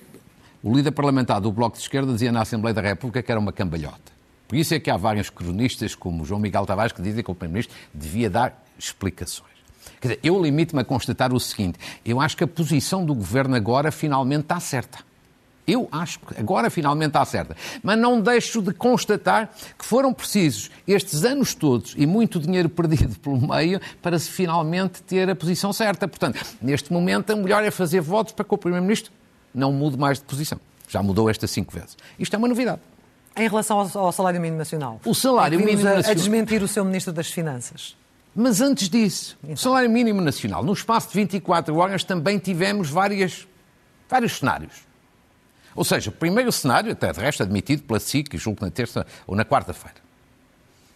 o 0.62 0.72
líder 0.72 0.92
parlamentar 0.92 1.40
do 1.40 1.50
Bloco 1.50 1.76
de 1.76 1.82
Esquerda 1.82 2.12
dizia 2.12 2.30
na 2.30 2.42
Assembleia 2.42 2.74
da 2.74 2.82
República 2.82 3.22
que 3.22 3.32
era 3.32 3.40
uma 3.40 3.52
cambalhota. 3.52 4.12
Por 4.46 4.56
isso 4.56 4.74
é 4.74 4.78
que 4.78 4.90
há 4.90 4.96
vários 4.96 5.30
cronistas, 5.30 5.94
como 5.94 6.24
João 6.24 6.38
Miguel 6.38 6.66
Tavares, 6.66 6.92
que 6.92 7.02
dizem 7.02 7.24
que 7.24 7.30
o 7.30 7.34
Primeiro-Ministro 7.34 7.76
devia 7.92 8.28
dar 8.28 8.62
explicações. 8.78 9.54
Quer 10.00 10.08
dizer, 10.08 10.20
eu 10.22 10.40
limito-me 10.40 10.82
a 10.82 10.84
constatar 10.84 11.32
o 11.32 11.40
seguinte: 11.40 11.78
eu 12.04 12.20
acho 12.20 12.36
que 12.36 12.44
a 12.44 12.46
posição 12.46 13.04
do 13.04 13.14
governo 13.14 13.56
agora 13.56 13.90
finalmente 13.90 14.42
está 14.42 14.60
certa. 14.60 14.98
Eu 15.66 15.88
acho 15.90 16.20
que 16.20 16.38
agora 16.38 16.68
finalmente 16.68 17.08
está 17.08 17.24
certa. 17.24 17.56
Mas 17.82 17.98
não 17.98 18.20
deixo 18.20 18.60
de 18.60 18.72
constatar 18.72 19.50
que 19.78 19.84
foram 19.84 20.12
precisos 20.12 20.70
estes 20.86 21.24
anos 21.24 21.54
todos 21.54 21.94
e 21.96 22.06
muito 22.06 22.38
dinheiro 22.38 22.68
perdido 22.70 23.18
pelo 23.18 23.40
meio 23.40 23.80
para 24.02 24.18
se 24.18 24.30
finalmente 24.30 25.02
ter 25.02 25.28
a 25.28 25.34
posição 25.34 25.72
certa. 25.72 26.06
Portanto, 26.06 26.44
neste 26.60 26.92
momento, 26.92 27.32
o 27.32 27.36
melhor 27.36 27.64
é 27.64 27.70
fazer 27.70 28.00
votos 28.00 28.32
para 28.32 28.44
que 28.44 28.54
o 28.54 28.58
Primeiro-Ministro 28.58 29.12
não 29.54 29.72
mude 29.72 29.96
mais 29.96 30.18
de 30.18 30.24
posição. 30.24 30.60
Já 30.88 31.02
mudou 31.02 31.30
estas 31.30 31.50
cinco 31.50 31.72
vezes. 31.72 31.96
Isto 32.18 32.34
é 32.34 32.38
uma 32.38 32.48
novidade. 32.48 32.80
Em 33.36 33.48
relação 33.48 33.78
ao, 33.94 34.12
salário 34.12 34.40
mínimo 34.40 34.58
nacional. 34.58 35.00
O 35.04 35.14
salário 35.14 35.58
mínimo 35.58 35.80
a, 35.80 35.94
nacional. 35.96 36.10
A 36.10 36.14
desmentir 36.14 36.62
o 36.62 36.68
seu 36.68 36.84
Ministro 36.84 37.12
das 37.12 37.28
Finanças. 37.28 37.96
Mas 38.34 38.60
antes 38.60 38.88
disso, 38.88 39.38
o 39.48 39.56
salário 39.56 39.88
mínimo 39.88 40.20
nacional, 40.20 40.62
no 40.64 40.72
espaço 40.72 41.08
de 41.08 41.14
24 41.14 41.74
horas 41.76 42.02
também 42.02 42.38
tivemos 42.38 42.90
várias, 42.90 43.46
vários 44.08 44.38
cenários. 44.38 44.72
Ou 45.74 45.84
seja, 45.84 46.10
o 46.10 46.12
primeiro 46.12 46.52
cenário, 46.52 46.92
até 46.92 47.12
de 47.12 47.20
resto 47.20 47.42
admitido 47.42 47.82
pela 47.82 47.98
SIC, 47.98 48.36
julgo 48.36 48.64
na 48.64 48.70
terça 48.70 49.06
ou 49.26 49.34
na 49.34 49.44
quarta-feira. 49.44 49.96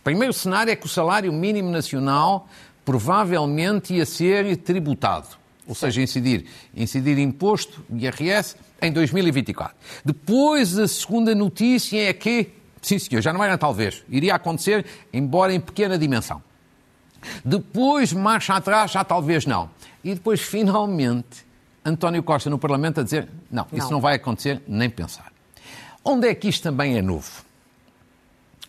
O 0.01 0.05
primeiro 0.05 0.33
cenário 0.33 0.71
é 0.71 0.77
que 0.77 0.87
o 0.87 0.89
salário 0.89 1.33
mínimo 1.33 1.71
nacional 1.71 2.49
provavelmente 2.85 3.93
ia 3.95 4.07
ser 4.07 4.57
tributado, 4.59 5.27
ou 5.67 5.75
seja, 5.75 6.01
incidir, 6.01 6.47
incidir 6.75 7.19
imposto, 7.19 7.85
IRS, 7.91 8.57
em 8.81 8.93
2024. 8.93 9.77
Depois, 10.05 10.79
a 10.79 10.89
segunda 10.89 11.35
notícia 11.35 12.09
é 12.09 12.13
que, 12.13 12.51
sim 12.81 12.99
senhor, 12.99 13.21
já 13.21 13.33
não 13.33 13.45
era 13.45 13.59
talvez, 13.59 14.03
iria 14.09 14.35
acontecer, 14.35 14.87
embora 15.13 15.53
em 15.53 15.61
pequena 15.61 15.99
dimensão. 15.99 16.43
Depois, 17.45 18.13
marcha 18.13 18.55
atrás, 18.55 18.93
já 18.93 19.05
talvez 19.05 19.45
não. 19.45 19.69
E 20.03 20.15
depois, 20.15 20.41
finalmente, 20.43 21.45
António 21.85 22.23
Costa 22.23 22.51
no 22.51 22.59
Parlamento 22.59 23.01
a 23.01 23.03
dizer: 23.03 23.29
não, 23.51 23.67
não, 23.71 23.79
isso 23.79 23.91
não 23.91 24.01
vai 24.01 24.17
acontecer, 24.17 24.63
nem 24.67 24.91
pensar. 24.91 25.33
Onde 26.05 26.29
é 26.29 26.35
que 26.35 26.49
isto 26.49 26.63
também 26.63 26.97
é 26.97 27.03
novo? 27.03 27.45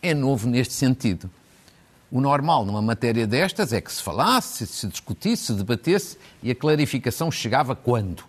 É 0.01 0.13
novo 0.13 0.47
neste 0.47 0.73
sentido. 0.73 1.29
O 2.11 2.19
normal 2.19 2.65
numa 2.65 2.81
matéria 2.81 3.27
destas 3.27 3.71
é 3.71 3.79
que 3.79 3.91
se 3.91 4.01
falasse, 4.01 4.65
se 4.65 4.87
discutisse, 4.87 5.47
se 5.47 5.53
debatesse 5.53 6.17
e 6.41 6.49
a 6.49 6.55
clarificação 6.55 7.31
chegava 7.31 7.75
quando? 7.75 8.23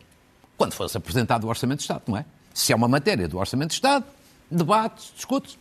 Quando 0.57 0.75
fosse 0.75 0.97
apresentado 0.97 1.45
o 1.45 1.49
Orçamento 1.49 1.79
de 1.79 1.85
Estado, 1.85 2.03
não 2.07 2.17
é? 2.17 2.25
Se 2.53 2.73
é 2.73 2.77
uma 2.77 2.89
matéria 2.89 3.27
do 3.27 3.39
Orçamento 3.39 3.69
de 3.71 3.75
Estado, 3.75 4.05
debate, 4.51 5.13
discute-se 5.15 5.57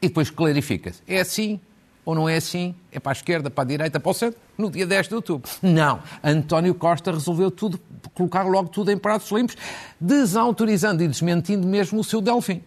e 0.00 0.08
depois 0.08 0.30
clarifica-se. 0.30 1.02
É 1.06 1.20
assim, 1.20 1.60
ou 2.04 2.14
não 2.14 2.28
é 2.28 2.36
assim? 2.36 2.74
É 2.90 2.98
para 2.98 3.12
a 3.12 3.14
esquerda, 3.14 3.50
para 3.50 3.62
a 3.62 3.66
direita, 3.66 4.00
para 4.00 4.10
o 4.10 4.14
centro, 4.14 4.40
no 4.58 4.70
dia 4.70 4.86
10 4.86 5.08
de 5.08 5.14
outubro. 5.14 5.50
Não. 5.62 6.00
António 6.22 6.74
Costa 6.74 7.12
resolveu 7.12 7.50
tudo, 7.50 7.80
colocar 8.14 8.42
logo 8.42 8.68
tudo 8.68 8.90
em 8.90 8.98
pratos 8.98 9.30
limpos, 9.30 9.56
desautorizando 10.00 11.02
e 11.02 11.08
desmentindo 11.08 11.66
mesmo 11.66 12.00
o 12.00 12.04
seu 12.04 12.20
Delfim, 12.20 12.62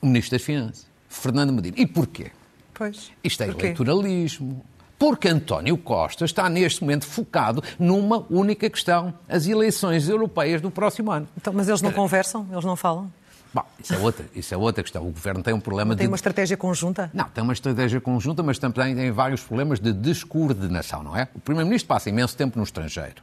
o 0.00 0.06
Ministro 0.06 0.38
das 0.38 0.42
Finanças, 0.42 0.86
Fernando 1.08 1.52
Medina. 1.52 1.76
E 1.78 1.86
porquê? 1.86 2.30
Pois. 2.72 3.10
Isto 3.22 3.42
é 3.42 3.46
porquê? 3.46 3.66
eleitoralismo. 3.66 4.64
Porque 4.98 5.28
António 5.28 5.78
Costa 5.78 6.26
está 6.26 6.46
neste 6.50 6.82
momento 6.82 7.06
focado 7.06 7.62
numa 7.78 8.26
única 8.28 8.68
questão, 8.68 9.14
as 9.26 9.46
eleições 9.46 10.08
europeias 10.10 10.60
do 10.60 10.70
próximo 10.70 11.10
ano. 11.10 11.26
Então, 11.36 11.54
mas 11.54 11.68
eles 11.68 11.80
não 11.80 11.90
conversam? 11.90 12.46
Eles 12.52 12.66
não 12.66 12.76
falam? 12.76 13.10
Bom, 13.52 13.64
isso 13.82 13.94
é, 13.94 13.98
outra, 13.98 14.26
isso 14.34 14.54
é 14.54 14.56
outra 14.56 14.82
questão. 14.82 15.02
O 15.02 15.10
governo 15.10 15.42
tem 15.42 15.52
um 15.52 15.60
problema 15.60 15.88
não 15.88 15.96
de. 15.96 16.00
Tem 16.00 16.08
uma 16.08 16.16
estratégia 16.16 16.56
conjunta? 16.56 17.10
Não, 17.12 17.24
tem 17.24 17.42
uma 17.42 17.52
estratégia 17.52 18.00
conjunta, 18.00 18.42
mas 18.42 18.58
também 18.58 18.94
tem 18.94 19.10
vários 19.10 19.42
problemas 19.42 19.80
de 19.80 19.92
descoordenação, 19.92 21.02
não 21.02 21.16
é? 21.16 21.28
O 21.34 21.40
Primeiro-Ministro 21.40 21.88
passa 21.88 22.08
imenso 22.08 22.36
tempo 22.36 22.56
no 22.56 22.64
estrangeiro. 22.64 23.22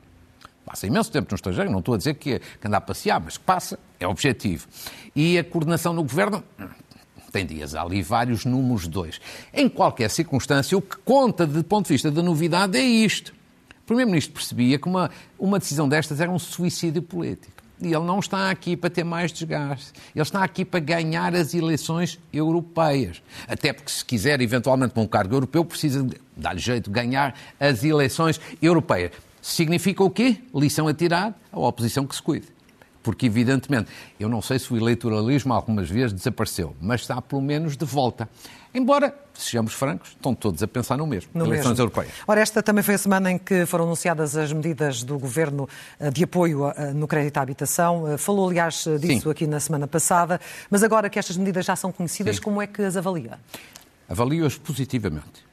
Passa 0.65 0.85
imenso 0.85 1.09
tempo 1.09 1.27
no 1.31 1.35
estrangeiro, 1.35 1.71
não 1.71 1.79
estou 1.79 1.93
a 1.93 1.97
dizer 1.97 2.15
que, 2.15 2.39
que 2.39 2.67
anda 2.67 2.75
a 2.75 2.81
passear, 2.81 3.21
mas 3.21 3.37
que 3.37 3.43
passa, 3.45 3.79
é 3.97 4.05
objetivo. 4.05 4.67
E 5.15 5.37
a 5.37 5.43
coordenação 5.45 5.93
no 5.93 6.03
governo 6.03 6.43
hum, 6.59 6.67
tem 7.31 7.45
dias, 7.45 7.73
ali 7.73 8.01
vários 8.01 8.43
números 8.43 8.85
dois. 8.85 9.21
Em 9.53 9.69
qualquer 9.69 10.09
circunstância, 10.09 10.77
o 10.77 10.81
que 10.81 10.97
conta 10.97 11.47
do 11.47 11.63
ponto 11.63 11.87
de 11.87 11.93
vista 11.93 12.11
da 12.11 12.21
novidade 12.21 12.77
é 12.77 12.81
isto. 12.81 13.33
O 13.81 13.87
Primeiro-Ministro 13.87 14.33
percebia 14.33 14.77
que 14.77 14.89
uma, 14.89 15.09
uma 15.39 15.57
decisão 15.57 15.87
destas 15.87 16.19
era 16.19 16.29
um 16.29 16.37
suicídio 16.37 17.01
político. 17.01 17.63
Ele 17.81 17.99
não 17.99 18.19
está 18.19 18.49
aqui 18.49 18.75
para 18.75 18.89
ter 18.89 19.03
mais 19.03 19.31
desgaste. 19.31 19.93
Ele 20.15 20.23
está 20.23 20.43
aqui 20.43 20.65
para 20.65 20.79
ganhar 20.79 21.35
as 21.35 21.53
eleições 21.53 22.19
europeias. 22.33 23.21
Até 23.47 23.71
porque, 23.71 23.91
se 23.91 24.03
quiser, 24.03 24.41
eventualmente, 24.41 24.93
para 24.93 25.03
um 25.03 25.07
cargo 25.07 25.35
europeu, 25.35 25.63
precisa 25.63 26.07
dar-lhe 26.35 26.59
jeito 26.59 26.89
de 26.89 26.93
ganhar 26.93 27.35
as 27.59 27.83
eleições 27.83 28.41
europeias. 28.61 29.11
Significa 29.41 30.03
o 30.03 30.09
quê? 30.09 30.37
Lição 30.53 30.87
a 30.87 30.93
tirar 30.93 31.39
à 31.51 31.59
oposição 31.59 32.05
que 32.05 32.15
se 32.15 32.21
cuide. 32.21 32.56
Porque, 33.07 33.25
evidentemente, 33.25 33.89
eu 34.19 34.27
não 34.27 34.41
sei 34.41 34.59
se 34.59 34.73
o 34.73 34.75
eleitoralismo 34.75 35.53
algumas 35.53 35.89
vezes 35.89 36.11
desapareceu, 36.11 36.75
mas 36.81 36.99
está 36.99 37.21
pelo 37.21 37.41
menos 37.41 37.77
de 37.77 37.85
volta. 37.85 38.27
Embora, 38.73 39.17
sejamos 39.33 39.71
francos, 39.71 40.09
estão 40.09 40.35
todos 40.35 40.61
a 40.61 40.67
pensar 40.67 40.97
no 40.97 41.07
mesmo, 41.07 41.31
no 41.33 41.45
eleições 41.45 41.69
mesmo. 41.69 41.83
europeias. 41.83 42.11
Ora, 42.27 42.41
esta 42.41 42.61
também 42.61 42.83
foi 42.83 42.95
a 42.95 42.97
semana 42.97 43.31
em 43.31 43.37
que 43.37 43.65
foram 43.65 43.85
anunciadas 43.85 44.35
as 44.35 44.51
medidas 44.51 45.03
do 45.03 45.17
Governo 45.17 45.69
eh, 45.97 46.11
de 46.11 46.25
apoio 46.25 46.67
eh, 46.67 46.91
no 46.91 47.07
crédito 47.07 47.37
à 47.37 47.43
habitação. 47.43 48.11
Eh, 48.11 48.17
falou, 48.17 48.49
aliás, 48.49 48.83
disso 48.99 49.21
Sim. 49.21 49.31
aqui 49.31 49.47
na 49.47 49.61
semana 49.61 49.87
passada, 49.87 50.37
mas 50.69 50.83
agora 50.83 51.09
que 51.09 51.17
estas 51.17 51.37
medidas 51.37 51.65
já 51.65 51.77
são 51.77 51.93
conhecidas, 51.93 52.35
Sim. 52.35 52.41
como 52.41 52.61
é 52.61 52.67
que 52.67 52.81
as 52.81 52.97
avalia? 52.97 53.39
Avalio-as 54.09 54.57
positivamente. 54.57 55.45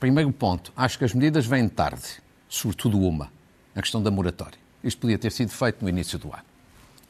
Primeiro 0.00 0.32
ponto, 0.32 0.72
acho 0.74 0.98
que 0.98 1.04
as 1.04 1.12
medidas 1.12 1.44
vêm 1.44 1.68
tarde, 1.68 2.22
sobretudo 2.48 2.98
uma, 2.98 3.30
a 3.74 3.82
questão 3.82 4.02
da 4.02 4.10
moratória. 4.10 4.64
Isto 4.86 5.00
podia 5.00 5.18
ter 5.18 5.32
sido 5.32 5.50
feito 5.50 5.82
no 5.82 5.88
início 5.88 6.18
do 6.18 6.28
ano. 6.28 6.44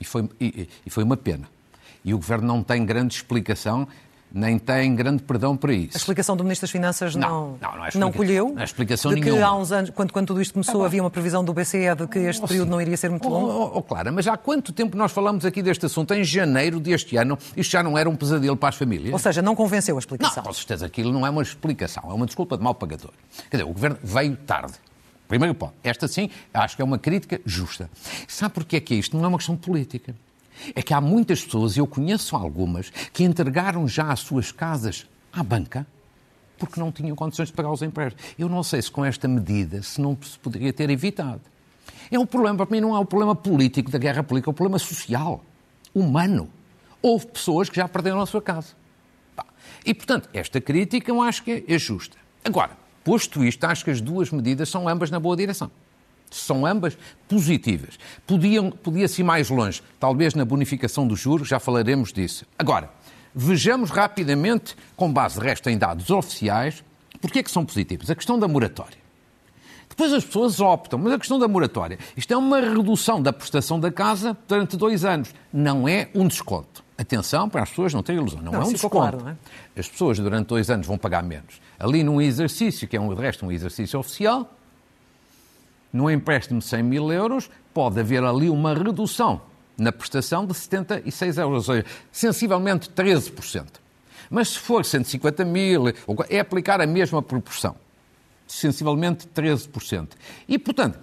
E 0.00 0.04
foi, 0.04 0.28
e, 0.40 0.68
e 0.84 0.90
foi 0.90 1.04
uma 1.04 1.16
pena. 1.16 1.48
E 2.04 2.14
o 2.14 2.18
Governo 2.18 2.46
não 2.46 2.62
tem 2.62 2.84
grande 2.84 3.14
explicação 3.14 3.88
nem 4.32 4.58
tem 4.58 4.94
grande 4.94 5.22
perdão 5.22 5.56
para 5.56 5.72
isso. 5.72 5.96
A 5.96 5.98
explicação 5.98 6.36
do 6.36 6.44
Ministro 6.44 6.64
das 6.64 6.70
Finanças 6.70 7.14
não, 7.14 7.56
não, 7.60 7.76
não, 7.76 7.86
é 7.86 7.90
não 7.94 8.12
colheu? 8.12 8.52
Não 8.54 8.60
é 8.60 8.64
explicação 8.64 9.14
de 9.14 9.20
que 9.20 9.30
nenhuma. 9.30 9.46
há 9.46 9.56
uns 9.56 9.72
anos, 9.72 9.90
quando, 9.90 10.12
quando 10.12 10.26
tudo 10.26 10.42
isto 10.42 10.52
começou, 10.52 10.82
ah, 10.82 10.86
havia 10.86 11.02
uma 11.02 11.10
previsão 11.10 11.44
do 11.44 11.54
BCE 11.54 11.94
de 11.96 12.06
que 12.06 12.18
este 12.18 12.44
oh, 12.44 12.46
período 12.46 12.66
sim. 12.66 12.70
não 12.70 12.80
iria 12.80 12.96
ser 12.96 13.08
muito 13.08 13.28
longo? 13.28 13.46
Oh, 13.46 13.72
oh, 13.74 13.78
oh, 13.78 13.82
Clara, 13.82 14.12
mas 14.12 14.26
há 14.26 14.36
quanto 14.36 14.72
tempo 14.72 14.96
nós 14.96 15.12
falamos 15.12 15.44
aqui 15.44 15.62
deste 15.62 15.86
assunto? 15.86 16.12
Em 16.12 16.24
janeiro 16.24 16.78
deste 16.80 17.16
ano, 17.16 17.38
isto 17.56 17.70
já 17.70 17.82
não 17.82 17.96
era 17.96 18.08
um 18.10 18.16
pesadelo 18.16 18.56
para 18.56 18.68
as 18.68 18.76
famílias? 18.76 19.12
Ou 19.12 19.18
seja, 19.18 19.40
não 19.40 19.54
convenceu 19.54 19.96
a 19.96 19.98
explicação? 19.98 20.42
Não, 20.42 20.50
com 20.50 20.52
certeza, 20.52 20.86
aquilo 20.86 21.12
não 21.12 21.26
é 21.26 21.30
uma 21.30 21.42
explicação, 21.42 22.04
é 22.10 22.12
uma 22.12 22.26
desculpa 22.26 22.58
de 22.58 22.62
mal 22.62 22.74
pagador. 22.74 23.12
Quer 23.50 23.58
dizer, 23.58 23.70
o 23.70 23.72
Governo 23.72 23.98
veio 24.02 24.36
tarde. 24.36 24.74
Primeiro 25.28 25.54
ponto. 25.54 25.74
Esta 25.82 26.06
sim, 26.06 26.30
acho 26.52 26.76
que 26.76 26.82
é 26.82 26.84
uma 26.84 26.98
crítica 26.98 27.40
justa. 27.44 27.90
Sabe 28.28 28.54
porquê 28.54 28.76
é 28.76 28.80
que 28.80 28.94
é 28.94 28.96
isto? 28.96 29.16
Não 29.16 29.24
é 29.24 29.28
uma 29.28 29.38
questão 29.38 29.56
política. 29.56 30.14
É 30.74 30.82
que 30.82 30.94
há 30.94 31.00
muitas 31.00 31.44
pessoas, 31.44 31.76
e 31.76 31.80
eu 31.80 31.86
conheço 31.86 32.34
algumas, 32.34 32.90
que 33.12 33.24
entregaram 33.24 33.86
já 33.86 34.10
as 34.10 34.20
suas 34.20 34.50
casas 34.52 35.06
à 35.32 35.42
banca 35.42 35.86
porque 36.58 36.80
não 36.80 36.90
tinham 36.90 37.14
condições 37.14 37.48
de 37.48 37.54
pagar 37.54 37.70
os 37.70 37.82
empréstimos. 37.82 38.24
Eu 38.38 38.48
não 38.48 38.62
sei 38.62 38.80
se 38.80 38.90
com 38.90 39.04
esta 39.04 39.28
medida 39.28 39.82
se 39.82 40.00
não 40.00 40.16
se 40.22 40.38
poderia 40.38 40.72
ter 40.72 40.88
evitado. 40.90 41.42
É 42.10 42.18
um 42.18 42.26
problema, 42.26 42.56
para 42.64 42.74
mim 42.74 42.80
não 42.80 42.94
é 42.94 42.98
um 42.98 43.04
problema 43.04 43.34
político 43.34 43.90
da 43.90 43.98
guerra 43.98 44.22
política, 44.22 44.50
é 44.50 44.52
um 44.52 44.54
problema 44.54 44.78
social, 44.78 45.44
humano. 45.94 46.48
Houve 47.02 47.26
pessoas 47.26 47.68
que 47.68 47.76
já 47.76 47.88
perderam 47.88 48.20
a 48.20 48.26
sua 48.26 48.40
casa. 48.40 48.74
E, 49.84 49.94
portanto, 49.94 50.28
esta 50.32 50.60
crítica 50.60 51.10
eu 51.10 51.20
acho 51.20 51.42
que 51.42 51.64
é 51.68 51.78
justa. 51.78 52.16
Agora, 52.44 52.76
posto 53.06 53.44
isto, 53.44 53.62
acho 53.64 53.84
que 53.84 53.90
as 53.92 54.00
duas 54.00 54.32
medidas 54.32 54.68
são 54.68 54.88
ambas 54.88 55.12
na 55.12 55.20
boa 55.20 55.36
direção 55.36 55.70
são 56.28 56.66
ambas 56.66 56.98
positivas. 57.28 57.98
Podiam, 58.26 58.68
podia-se 58.68 59.22
ir 59.22 59.24
mais 59.24 59.48
longe, 59.48 59.80
talvez 59.98 60.34
na 60.34 60.44
bonificação 60.44 61.06
dos 61.06 61.20
juros, 61.20 61.46
já 61.46 61.60
falaremos 61.60 62.12
disso. 62.12 62.44
Agora, 62.58 62.90
vejamos 63.32 63.90
rapidamente, 63.90 64.76
com 64.96 65.12
base 65.12 65.38
de 65.38 65.46
resto 65.46 65.70
em 65.70 65.78
dados 65.78 66.10
oficiais, 66.10 66.82
porque 67.20 67.38
é 67.38 67.42
que 67.44 67.50
são 67.50 67.64
positivos. 67.64 68.10
A 68.10 68.14
questão 68.16 68.38
da 68.38 68.48
moratória. 68.48 68.98
Depois 69.88 70.12
as 70.12 70.24
pessoas 70.24 70.60
optam, 70.60 70.98
mas 70.98 71.12
a 71.12 71.18
questão 71.18 71.38
da 71.38 71.48
moratória, 71.48 71.98
isto 72.16 72.32
é 72.32 72.36
uma 72.36 72.60
redução 72.60 73.22
da 73.22 73.32
prestação 73.32 73.78
da 73.78 73.90
casa 73.90 74.36
durante 74.46 74.76
dois 74.76 75.04
anos, 75.04 75.32
não 75.52 75.88
é 75.88 76.10
um 76.14 76.26
desconto. 76.26 76.75
Atenção 76.98 77.48
para 77.48 77.62
as 77.62 77.68
pessoas 77.68 77.92
não 77.92 78.02
terem 78.02 78.20
ilusão, 78.20 78.40
não, 78.40 78.52
não 78.52 78.62
é 78.62 78.64
um 78.64 78.72
desconto. 78.72 78.96
Claro, 78.96 79.28
é? 79.28 79.78
As 79.78 79.86
pessoas 79.86 80.18
durante 80.18 80.46
dois 80.46 80.70
anos 80.70 80.86
vão 80.86 80.96
pagar 80.96 81.22
menos. 81.22 81.60
Ali 81.78 82.02
num 82.02 82.20
exercício, 82.20 82.88
que 82.88 82.96
é 82.96 83.00
um, 83.00 83.14
de 83.14 83.20
resto 83.20 83.44
um 83.44 83.52
exercício 83.52 83.98
oficial, 83.98 84.50
no 85.92 86.10
empréstimo 86.10 86.58
de 86.60 86.64
100 86.64 86.82
mil 86.82 87.12
euros, 87.12 87.50
pode 87.74 88.00
haver 88.00 88.24
ali 88.24 88.48
uma 88.48 88.74
redução 88.74 89.42
na 89.76 89.92
prestação 89.92 90.46
de 90.46 90.54
76 90.54 91.36
euros, 91.36 91.68
ou 91.68 91.74
seja, 91.74 91.86
sensivelmente 92.10 92.88
13%. 92.88 93.66
Mas 94.30 94.48
se 94.48 94.58
for 94.58 94.84
150 94.84 95.44
mil, 95.44 95.84
é 96.30 96.40
aplicar 96.40 96.80
a 96.80 96.86
mesma 96.86 97.22
proporção, 97.22 97.76
sensivelmente 98.46 99.28
13%. 99.28 100.08
E, 100.48 100.58
portanto, 100.58 100.98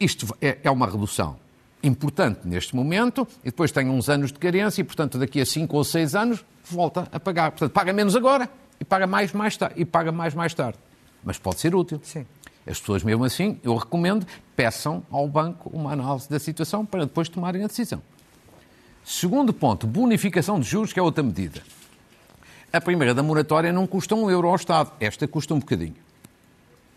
isto 0.00 0.26
é, 0.40 0.58
é 0.64 0.70
uma 0.70 0.86
redução 0.86 1.36
importante 1.82 2.40
neste 2.44 2.74
momento, 2.76 3.26
e 3.42 3.46
depois 3.46 3.72
tem 3.72 3.88
uns 3.88 4.08
anos 4.08 4.32
de 4.32 4.38
carência, 4.38 4.80
e, 4.80 4.84
portanto, 4.84 5.18
daqui 5.18 5.40
a 5.40 5.46
5 5.46 5.76
ou 5.76 5.84
6 5.84 6.14
anos, 6.14 6.44
volta 6.64 7.08
a 7.10 7.18
pagar. 7.18 7.50
Portanto, 7.50 7.72
paga 7.72 7.92
menos 7.92 8.14
agora 8.16 8.48
e 8.80 8.84
paga 8.84 9.06
mais 9.06 9.32
mais 9.32 9.56
tarde. 9.56 9.74
E 9.80 9.84
paga 9.84 10.12
mais 10.12 10.34
mais 10.34 10.54
tarde. 10.54 10.78
Mas 11.24 11.38
pode 11.38 11.60
ser 11.60 11.74
útil. 11.74 12.00
Sim. 12.02 12.26
As 12.66 12.78
pessoas, 12.78 13.02
mesmo 13.02 13.24
assim, 13.24 13.58
eu 13.62 13.74
recomendo, 13.74 14.26
peçam 14.54 15.02
ao 15.10 15.26
banco 15.28 15.70
uma 15.72 15.92
análise 15.92 16.28
da 16.30 16.38
situação 16.38 16.86
para 16.86 17.04
depois 17.04 17.28
tomarem 17.28 17.64
a 17.64 17.66
decisão. 17.66 18.00
Segundo 19.04 19.52
ponto, 19.52 19.86
bonificação 19.86 20.60
de 20.60 20.68
juros, 20.68 20.92
que 20.92 21.00
é 21.00 21.02
outra 21.02 21.24
medida. 21.24 21.60
A 22.72 22.80
primeira 22.80 23.12
da 23.12 23.22
moratória 23.22 23.72
não 23.72 23.86
custa 23.86 24.14
um 24.14 24.30
euro 24.30 24.48
ao 24.48 24.54
Estado, 24.54 24.92
esta 25.00 25.26
custa 25.26 25.54
um 25.54 25.58
bocadinho. 25.58 25.96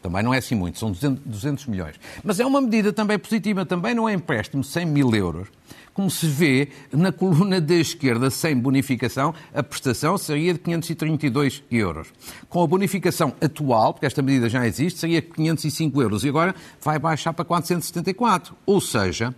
Também 0.05 0.21
não 0.21 0.35
é 0.35 0.38
assim 0.38 0.53
muito, 0.53 0.77
são 0.77 0.91
200 0.91 1.65
milhões. 1.65 1.95
Mas 2.24 2.39
é 2.39 2.45
uma 2.45 2.62
medida 2.62 2.93
também 2.93 3.17
positiva, 3.17 3.65
também 3.65 3.95
não 3.95 4.07
é 4.07 4.13
empréstimo 4.13 4.63
100 4.63 4.85
mil 4.85 5.15
euros. 5.15 5.47
Como 5.95 6.12
se 6.12 6.27
vê 6.27 6.69
na 6.91 7.12
coluna 7.12 7.59
da 7.59 7.74
esquerda, 7.74 8.29
sem 8.29 8.55
bonificação, 8.55 9.33
a 9.51 9.63
prestação 9.63 10.15
seria 10.15 10.53
de 10.53 10.59
532 10.59 11.63
euros. 11.71 12.13
Com 12.47 12.62
a 12.62 12.67
bonificação 12.67 13.33
atual, 13.41 13.95
porque 13.95 14.05
esta 14.05 14.21
medida 14.21 14.47
já 14.47 14.67
existe, 14.67 15.00
seria 15.00 15.24
505 15.24 16.00
euros 16.00 16.24
e 16.24 16.29
agora 16.29 16.53
vai 16.79 17.00
baixar 17.00 17.33
para 17.33 17.43
474. 17.43 18.55
Ou 18.63 18.79
seja, 18.79 19.33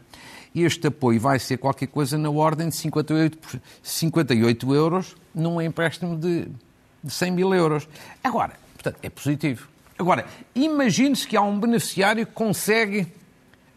este 0.53 0.88
apoio 0.88 1.17
vai 1.17 1.39
ser 1.39 1.59
qualquer 1.59 1.88
coisa 1.88 2.17
na 2.17 2.29
ordem 2.29 2.67
de 2.67 2.75
58, 2.75 3.62
58 3.81 4.75
euros 4.75 5.15
num 5.33 5.62
empréstimo 5.62 6.17
de, 6.17 6.50
de 7.01 7.13
100 7.13 7.31
mil 7.31 7.55
euros. 7.55 7.88
Agora, 8.21 8.51
portanto, 8.75 8.97
é 9.01 9.09
positivo. 9.09 9.76
Agora, 9.97 10.25
imagine-se 10.53 11.27
que 11.27 11.35
há 11.35 11.41
um 11.41 11.59
beneficiário 11.59 12.25
que 12.25 12.33
consegue 12.33 13.07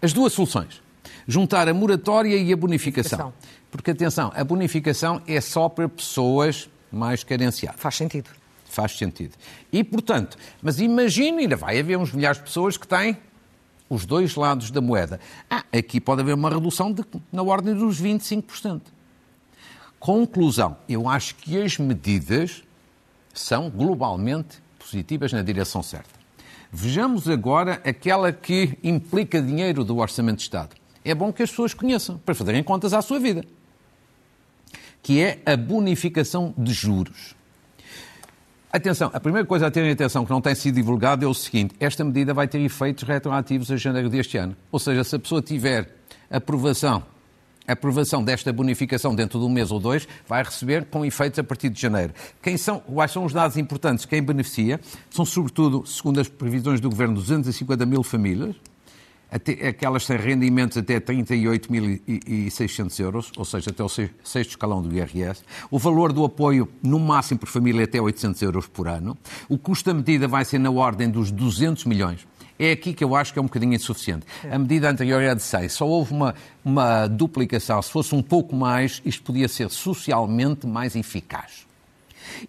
as 0.03 0.13
duas 0.13 0.33
soluções: 0.33 0.83
juntar 1.27 1.69
a 1.69 1.75
moratória 1.75 2.37
e 2.37 2.53
a 2.53 2.57
bonificação. 2.57 3.33
Porque, 3.71 3.93
atenção, 3.93 4.33
a 4.35 4.43
bonificação 4.43 5.23
é 5.27 5.41
só 5.41 5.69
para 5.69 5.89
pessoas 5.89 6.69
mais 6.91 7.23
carenciadas. 7.23 7.81
Faz 7.81 7.97
sentido. 7.97 8.31
Faz 8.65 8.97
sentido. 8.97 9.35
E, 9.73 9.83
portanto, 9.83 10.37
mas 10.63 10.81
imagine, 10.81 11.43
ainda 11.43 11.57
vai 11.57 11.79
haver 11.79 11.97
uns 11.97 12.13
milhares 12.13 12.39
de 12.39 12.45
pessoas 12.45 12.77
que 12.77 12.87
têm 12.87 13.17
os 13.89 14.07
dois 14.07 14.37
lados 14.37 14.71
da 14.71 14.81
moeda. 14.81 15.19
Ah, 15.49 15.65
aqui 15.73 16.01
pode 16.01 16.21
haver 16.21 16.35
uma 16.35 16.51
redução 16.51 16.93
de, 16.93 17.05
na 17.33 17.43
ordem 17.43 17.75
dos 17.75 18.01
25%. 18.01 18.83
Conclusão, 19.99 20.77
eu 20.89 21.09
acho 21.09 21.35
que 21.35 21.61
as 21.61 21.77
medidas 21.79 22.63
são 23.35 23.69
globalmente 23.69 24.63
positivas 24.91 25.33
na 25.33 25.43
direção 25.43 25.83
certa. 25.83 26.21
Vejamos 26.73 27.29
agora 27.29 27.81
aquela 27.85 28.33
que 28.33 28.79
implica 28.83 29.41
dinheiro 29.41 29.85
do 29.85 29.97
Orçamento 29.99 30.37
de 30.37 30.43
Estado. 30.43 30.77
É 31.05 31.15
bom 31.15 31.33
que 31.33 31.43
as 31.43 31.51
pessoas 31.51 31.75
conheçam, 31.75 32.19
para 32.19 32.35
fazerem 32.35 32.63
contas 32.63 32.93
à 32.93 33.01
sua 33.01 33.19
vida. 33.19 33.45
Que 35.03 35.23
é 35.23 35.41
a 35.47 35.57
bonificação 35.57 36.55
de 36.57 36.73
juros. 36.73 37.35
Atenção, 38.73 39.11
a 39.13 39.19
primeira 39.19 39.47
coisa 39.47 39.67
a 39.67 39.71
terem 39.71 39.91
atenção 39.91 40.25
que 40.25 40.31
não 40.31 40.41
tem 40.41 40.55
sido 40.55 40.77
divulgado 40.77 41.25
é 41.25 41.29
o 41.29 41.35
seguinte: 41.35 41.75
esta 41.81 42.05
medida 42.05 42.33
vai 42.33 42.47
ter 42.47 42.61
efeitos 42.61 43.03
retroativos 43.03 43.71
a 43.71 43.77
janeiro 43.77 44.09
deste 44.09 44.37
ano. 44.37 44.57
Ou 44.71 44.79
seja, 44.79 45.03
se 45.03 45.17
a 45.17 45.19
pessoa 45.19 45.43
tiver 45.43 45.97
aprovação 46.31 47.03
a 47.67 47.73
aprovação 47.73 48.23
desta 48.23 48.53
bonificação 48.53 49.15
dentro 49.15 49.39
de 49.39 49.45
um 49.45 49.49
mês 49.49 49.71
ou 49.71 49.79
dois 49.79 50.07
vai 50.27 50.43
receber 50.43 50.87
com 50.87 51.05
efeitos 51.05 51.39
a 51.39 51.45
partir 51.45 51.69
de 51.69 51.81
janeiro. 51.81 52.13
Quem 52.43 52.57
são, 52.57 52.81
quais 52.81 53.11
são 53.11 53.25
os 53.25 53.33
dados 53.33 53.57
importantes? 53.57 54.05
Quem 54.05 54.23
beneficia 54.23 54.81
são, 55.11 55.25
sobretudo, 55.25 55.87
segundo 55.87 56.21
as 56.21 56.29
previsões 56.29 56.81
do 56.81 56.91
Governo, 56.91 57.15
250 57.15 57.87
mil 57.87 58.03
famílias, 58.03 58.57
até, 59.31 59.69
aquelas 59.69 60.07
têm 60.07 60.17
rendimentos 60.17 60.77
até 60.77 60.99
38.600 60.99 63.01
euros, 63.01 63.31
ou 63.37 63.45
seja, 63.45 63.71
até 63.71 63.85
o 63.85 63.89
sexto 63.89 64.51
escalão 64.51 64.83
do 64.83 64.93
IRS. 64.93 65.45
O 65.71 65.79
valor 65.79 66.13
do 66.13 66.25
apoio, 66.25 66.69
no 66.83 66.99
máximo 66.99 67.39
por 67.39 67.49
família, 67.49 67.83
é 67.83 67.85
até 67.85 68.01
800 68.01 68.43
euros 68.43 68.67
por 68.67 68.89
ano. 68.89 69.17
O 69.49 69.57
custo 69.57 69.89
da 69.89 69.95
medida 69.95 70.27
vai 70.27 70.45
ser 70.45 70.59
na 70.59 70.71
ordem 70.71 71.09
dos 71.09 71.31
200 71.31 71.85
milhões. 71.85 72.27
É 72.63 72.73
aqui 72.73 72.93
que 72.93 73.03
eu 73.03 73.17
acho 73.17 73.33
que 73.33 73.39
é 73.39 73.43
um 73.43 73.47
bocadinho 73.47 73.73
insuficiente. 73.73 74.27
A 74.51 74.59
medida 74.59 74.91
anterior 74.91 75.23
era 75.23 75.35
de 75.35 75.43
6, 75.43 75.73
só 75.73 75.89
houve 75.89 76.13
uma, 76.13 76.35
uma 76.63 77.07
duplicação. 77.07 77.81
Se 77.81 77.91
fosse 77.91 78.15
um 78.15 78.23
pouco 78.23 78.55
mais, 78.55 79.01
isto 79.03 79.23
podia 79.23 79.49
ser 79.49 79.71
socialmente 79.71 80.67
mais 80.67 80.95
eficaz. 80.95 81.67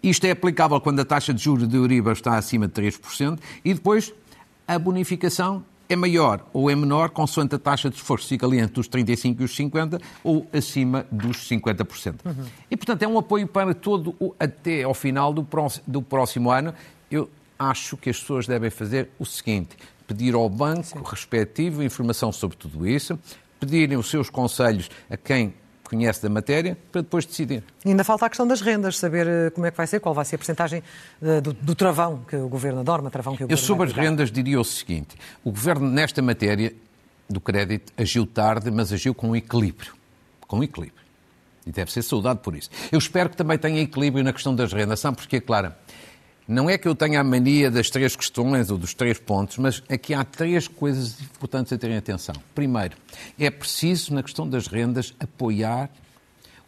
Isto 0.02 0.26
é 0.26 0.32
aplicável 0.32 0.78
quando 0.82 1.00
a 1.00 1.04
taxa 1.06 1.32
de 1.32 1.42
juros 1.42 1.66
de 1.66 1.76
Euribor 1.76 2.12
está 2.12 2.36
acima 2.36 2.68
de 2.68 2.74
3% 2.74 3.38
e 3.64 3.72
depois 3.72 4.12
a 4.68 4.78
bonificação 4.78 5.64
é 5.88 5.96
maior 5.96 6.46
ou 6.52 6.70
é 6.70 6.76
menor, 6.76 7.08
consoante 7.08 7.54
a 7.54 7.58
taxa 7.58 7.88
de 7.88 7.96
esforço 7.96 8.28
fica 8.28 8.44
ali 8.46 8.58
entre 8.58 8.80
os 8.80 8.88
35% 8.88 9.40
e 9.40 9.44
os 9.44 9.56
50% 9.56 10.02
ou 10.22 10.46
acima 10.52 11.06
dos 11.10 11.48
50%. 11.48 12.16
Uhum. 12.24 12.44
E, 12.70 12.76
portanto, 12.76 13.02
é 13.02 13.08
um 13.08 13.18
apoio 13.18 13.46
para 13.46 13.72
todo, 13.72 14.14
o, 14.20 14.34
até 14.38 14.82
ao 14.82 14.92
final 14.92 15.32
do, 15.32 15.46
do 15.86 16.02
próximo 16.02 16.50
ano. 16.50 16.74
Eu 17.10 17.30
acho 17.58 17.96
que 17.96 18.10
as 18.10 18.18
pessoas 18.18 18.46
devem 18.46 18.70
fazer 18.70 19.10
o 19.18 19.24
seguinte: 19.24 19.76
pedir 20.12 20.34
ao 20.34 20.48
banco 20.48 20.84
Sim. 20.84 21.02
respectivo 21.04 21.82
informação 21.82 22.30
sobre 22.30 22.56
tudo 22.56 22.86
isso, 22.86 23.18
pedirem 23.58 23.96
os 23.96 24.10
seus 24.10 24.28
conselhos 24.28 24.90
a 25.10 25.16
quem 25.16 25.54
conhece 25.82 26.22
da 26.22 26.28
matéria 26.28 26.76
para 26.90 27.00
depois 27.00 27.24
decidir. 27.24 27.62
E 27.84 27.88
ainda 27.88 28.04
falta 28.04 28.26
a 28.26 28.28
questão 28.28 28.46
das 28.46 28.60
rendas, 28.60 28.98
saber 28.98 29.26
eh, 29.26 29.50
como 29.50 29.66
é 29.66 29.70
que 29.70 29.76
vai 29.76 29.86
ser, 29.86 30.00
qual 30.00 30.14
vai 30.14 30.24
ser 30.24 30.36
a 30.36 30.38
porcentagem 30.38 30.82
eh, 31.22 31.40
do, 31.40 31.52
do, 31.52 31.74
travão 31.74 32.24
que 32.26 32.36
o 32.36 32.48
Governo, 32.48 32.80
a 32.80 32.84
norma 32.84 33.10
travão 33.10 33.36
que 33.36 33.42
o 33.42 33.44
Eu 33.44 33.48
Governo 33.48 33.66
sobre 33.66 33.88
as 33.88 33.92
rendas 33.92 34.30
diria 34.30 34.60
o 34.60 34.64
seguinte, 34.64 35.16
o 35.44 35.50
Governo 35.50 35.88
nesta 35.90 36.22
matéria 36.22 36.74
do 37.28 37.40
crédito 37.40 37.92
agiu 37.96 38.26
tarde, 38.26 38.70
mas 38.70 38.92
agiu 38.92 39.14
com 39.14 39.34
equilíbrio. 39.34 39.94
Com 40.46 40.62
equilíbrio. 40.62 41.02
E 41.66 41.70
deve 41.70 41.92
ser 41.92 42.02
saudado 42.02 42.40
por 42.40 42.54
isso. 42.54 42.68
Eu 42.90 42.98
espero 42.98 43.30
que 43.30 43.36
também 43.36 43.56
tenha 43.56 43.80
equilíbrio 43.80 44.24
na 44.24 44.32
questão 44.32 44.54
das 44.54 44.72
rendas, 44.72 45.00
sabe 45.00 45.16
porque, 45.16 45.40
Clara? 45.40 45.78
Não 46.52 46.68
é 46.68 46.76
que 46.76 46.86
eu 46.86 46.94
tenha 46.94 47.18
a 47.18 47.24
mania 47.24 47.70
das 47.70 47.88
três 47.88 48.14
questões 48.14 48.70
ou 48.70 48.76
dos 48.76 48.92
três 48.92 49.18
pontos, 49.18 49.56
mas 49.56 49.82
aqui 49.88 50.12
há 50.12 50.22
três 50.22 50.68
coisas 50.68 51.18
importantes 51.22 51.72
a 51.72 51.78
terem 51.78 51.96
atenção. 51.96 52.34
Primeiro, 52.54 52.94
é 53.38 53.50
preciso, 53.50 54.12
na 54.12 54.22
questão 54.22 54.46
das 54.46 54.66
rendas, 54.66 55.14
apoiar 55.18 55.88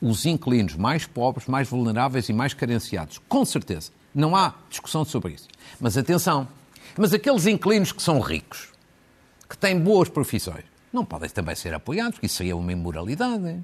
os 0.00 0.24
inquilinos 0.24 0.74
mais 0.74 1.06
pobres, 1.06 1.46
mais 1.46 1.68
vulneráveis 1.68 2.30
e 2.30 2.32
mais 2.32 2.54
carenciados. 2.54 3.20
Com 3.28 3.44
certeza. 3.44 3.90
Não 4.14 4.34
há 4.34 4.54
discussão 4.70 5.04
sobre 5.04 5.34
isso. 5.34 5.48
Mas 5.78 5.98
atenção, 5.98 6.48
mas 6.96 7.12
aqueles 7.12 7.46
inquilinos 7.46 7.92
que 7.92 8.02
são 8.02 8.20
ricos, 8.20 8.68
que 9.46 9.58
têm 9.58 9.78
boas 9.78 10.08
profissões, 10.08 10.64
não 10.90 11.04
podem 11.04 11.28
também 11.28 11.54
ser 11.54 11.74
apoiados, 11.74 12.14
porque 12.14 12.26
isso 12.26 12.36
seria 12.36 12.56
uma 12.56 12.72
imoralidade. 12.72 13.62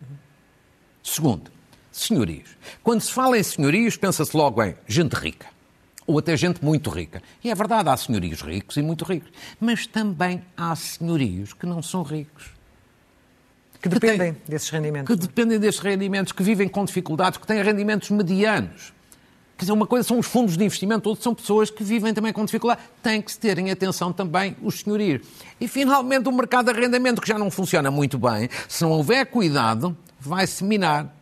Segundo, 1.02 1.50
senhorios. 1.90 2.58
Quando 2.82 3.00
se 3.00 3.10
fala 3.10 3.38
em 3.38 3.42
senhorios, 3.42 3.96
pensa-se 3.96 4.36
logo 4.36 4.62
em 4.62 4.74
gente 4.86 5.14
rica 5.14 5.59
ou 6.10 6.18
até 6.18 6.36
gente 6.36 6.64
muito 6.64 6.90
rica. 6.90 7.22
E 7.42 7.50
é 7.50 7.54
verdade, 7.54 7.88
há 7.88 7.96
senhorios 7.96 8.42
ricos 8.42 8.76
e 8.76 8.82
muito 8.82 9.04
ricos. 9.04 9.30
Mas 9.60 9.86
também 9.86 10.42
há 10.56 10.74
senhorios 10.74 11.52
que 11.52 11.66
não 11.66 11.82
são 11.82 12.02
ricos. 12.02 12.50
Que 13.80 13.88
dependem 13.88 14.34
que 14.34 14.40
têm, 14.40 14.48
desses 14.48 14.68
rendimentos. 14.68 15.14
Que 15.14 15.20
dependem 15.20 15.58
desses 15.58 15.80
rendimentos, 15.80 16.32
que 16.32 16.42
vivem 16.42 16.68
com 16.68 16.84
dificuldades, 16.84 17.38
que 17.38 17.46
têm 17.46 17.62
rendimentos 17.62 18.10
medianos. 18.10 18.92
Quer 19.56 19.64
dizer, 19.64 19.72
uma 19.72 19.86
coisa 19.86 20.06
são 20.06 20.18
os 20.18 20.26
fundos 20.26 20.56
de 20.56 20.64
investimento, 20.64 21.08
outras 21.08 21.22
são 21.22 21.34
pessoas 21.34 21.70
que 21.70 21.84
vivem 21.84 22.12
também 22.12 22.32
com 22.32 22.44
dificuldade. 22.44 22.80
Tem 23.02 23.22
que 23.22 23.30
se 23.30 23.38
terem 23.38 23.70
atenção 23.70 24.12
também 24.12 24.56
os 24.62 24.80
senhorios. 24.80 25.26
E, 25.60 25.68
finalmente, 25.68 26.28
o 26.28 26.32
mercado 26.32 26.72
de 26.72 26.78
arrendamento, 26.78 27.20
que 27.20 27.28
já 27.28 27.38
não 27.38 27.50
funciona 27.50 27.90
muito 27.90 28.18
bem, 28.18 28.48
se 28.68 28.82
não 28.82 28.90
houver 28.90 29.26
cuidado, 29.26 29.96
vai-se 30.18 30.64
minar 30.64 31.14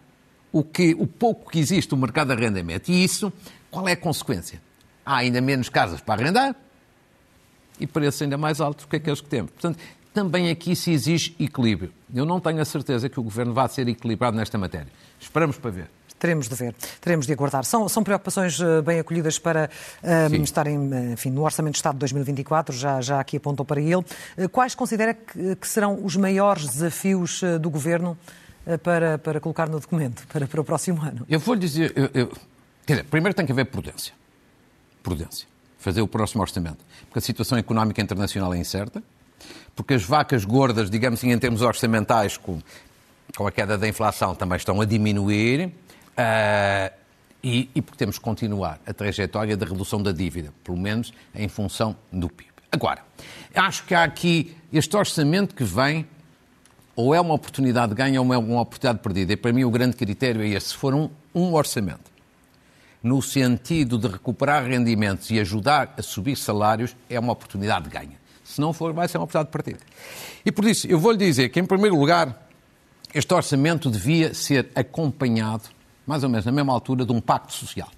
o, 0.50 0.64
que, 0.64 0.96
o 0.98 1.06
pouco 1.06 1.50
que 1.50 1.58
existe 1.58 1.92
o 1.94 1.96
mercado 1.96 2.28
de 2.28 2.34
arrendamento. 2.34 2.90
E 2.90 3.04
isso, 3.04 3.32
qual 3.70 3.86
é 3.88 3.92
a 3.92 3.96
consequência? 3.96 4.60
Há 5.08 5.16
ainda 5.16 5.40
menos 5.40 5.70
casas 5.70 6.02
para 6.02 6.22
arrendar 6.22 6.54
e 7.80 7.86
preços 7.86 8.20
ainda 8.20 8.36
mais 8.36 8.60
altos 8.60 8.84
do 8.84 8.88
que 8.88 8.96
aqueles 8.96 9.22
que 9.22 9.28
temos. 9.28 9.50
Portanto, 9.52 9.78
também 10.12 10.50
aqui 10.50 10.76
se 10.76 10.90
exige 10.90 11.34
equilíbrio. 11.40 11.90
Eu 12.14 12.26
não 12.26 12.38
tenho 12.38 12.60
a 12.60 12.64
certeza 12.64 13.08
que 13.08 13.18
o 13.18 13.22
Governo 13.22 13.54
vá 13.54 13.66
ser 13.68 13.88
equilibrado 13.88 14.36
nesta 14.36 14.58
matéria. 14.58 14.88
Esperamos 15.18 15.56
para 15.56 15.70
ver. 15.70 15.90
Teremos 16.18 16.48
de 16.48 16.54
ver, 16.56 16.74
teremos 17.00 17.26
de 17.26 17.32
aguardar. 17.32 17.64
São, 17.64 17.88
são 17.88 18.02
preocupações 18.02 18.60
eh, 18.60 18.82
bem 18.82 18.98
acolhidas 18.98 19.38
para 19.38 19.70
um, 20.02 20.42
estarem 20.42 20.76
eh, 20.92 21.12
enfim, 21.12 21.30
no 21.30 21.44
Orçamento 21.44 21.74
de 21.74 21.78
Estado 21.78 21.94
de 21.94 22.00
2024, 22.00 22.76
já, 22.76 23.00
já 23.00 23.20
aqui 23.20 23.36
apontou 23.36 23.64
para 23.64 23.80
ele. 23.80 24.04
Eh, 24.36 24.48
quais 24.48 24.74
considera 24.74 25.14
que, 25.14 25.54
que 25.54 25.68
serão 25.68 26.04
os 26.04 26.16
maiores 26.16 26.66
desafios 26.66 27.40
do 27.60 27.70
Governo 27.70 28.18
para, 28.82 29.16
para 29.18 29.38
colocar 29.38 29.68
no 29.68 29.78
documento 29.78 30.26
para, 30.32 30.48
para 30.48 30.60
o 30.60 30.64
próximo 30.64 31.00
ano? 31.02 31.24
Eu 31.28 31.38
vou 31.38 31.54
lhe 31.54 31.60
dizer, 31.60 31.92
eu, 31.94 32.10
eu, 32.12 32.32
quer 32.84 32.94
dizer, 32.94 33.04
primeiro 33.04 33.36
tem 33.36 33.46
que 33.46 33.52
haver 33.52 33.66
prudência 33.66 34.17
prudência. 35.02 35.46
Fazer 35.78 36.02
o 36.02 36.08
próximo 36.08 36.42
orçamento. 36.42 36.78
Porque 37.06 37.18
a 37.18 37.22
situação 37.22 37.56
económica 37.56 38.00
internacional 38.02 38.52
é 38.52 38.58
incerta, 38.58 39.02
porque 39.74 39.94
as 39.94 40.02
vacas 40.02 40.44
gordas, 40.44 40.90
digamos 40.90 41.20
assim, 41.20 41.30
em 41.30 41.38
termos 41.38 41.62
orçamentais, 41.62 42.36
com, 42.36 42.60
com 43.36 43.46
a 43.46 43.52
queda 43.52 43.78
da 43.78 43.88
inflação, 43.88 44.34
também 44.34 44.56
estão 44.56 44.80
a 44.80 44.84
diminuir. 44.84 45.66
Uh, 45.66 46.98
e, 47.42 47.70
e, 47.72 47.80
porque 47.80 47.96
temos 47.96 48.18
que 48.18 48.24
continuar 48.24 48.80
a 48.84 48.92
trajetória 48.92 49.56
da 49.56 49.64
redução 49.64 50.02
da 50.02 50.10
dívida, 50.10 50.52
pelo 50.64 50.76
menos 50.76 51.12
em 51.32 51.48
função 51.48 51.94
do 52.12 52.28
PIB. 52.28 52.50
Agora, 52.70 53.02
acho 53.54 53.84
que 53.84 53.94
há 53.94 54.02
aqui 54.02 54.56
este 54.72 54.96
orçamento 54.96 55.54
que 55.54 55.64
vem, 55.64 56.06
ou 56.96 57.14
é 57.14 57.20
uma 57.20 57.34
oportunidade 57.34 57.90
de 57.90 57.94
ganho 57.94 58.22
ou 58.22 58.34
é 58.34 58.38
uma 58.38 58.60
oportunidade 58.60 58.98
perdida. 58.98 59.32
E 59.32 59.36
para 59.36 59.52
mim 59.52 59.62
o 59.62 59.70
grande 59.70 59.96
critério 59.96 60.42
é 60.42 60.48
esse. 60.48 60.70
Se 60.70 60.76
for 60.76 60.92
um, 60.92 61.08
um 61.32 61.54
orçamento 61.54 62.10
no 63.02 63.22
sentido 63.22 63.98
de 63.98 64.08
recuperar 64.08 64.64
rendimentos 64.64 65.30
e 65.30 65.38
ajudar 65.38 65.94
a 65.96 66.02
subir 66.02 66.36
salários, 66.36 66.96
é 67.08 67.18
uma 67.18 67.32
oportunidade 67.32 67.84
de 67.84 67.90
ganho. 67.90 68.18
Se 68.44 68.60
não 68.60 68.72
for, 68.72 68.92
vai 68.92 69.06
ser 69.06 69.18
uma 69.18 69.24
oportunidade 69.24 69.48
de 69.48 69.52
partida. 69.52 69.78
E 70.44 70.50
por 70.50 70.64
isso, 70.64 70.86
eu 70.86 70.98
vou-lhe 70.98 71.18
dizer 71.18 71.50
que, 71.50 71.60
em 71.60 71.64
primeiro 71.64 71.96
lugar, 71.96 72.48
este 73.14 73.32
orçamento 73.32 73.90
devia 73.90 74.34
ser 74.34 74.70
acompanhado, 74.74 75.64
mais 76.06 76.24
ou 76.24 76.28
menos 76.28 76.46
na 76.46 76.52
mesma 76.52 76.72
altura, 76.72 77.04
de 77.04 77.12
um 77.12 77.20
pacto 77.20 77.52
social. 77.52 77.88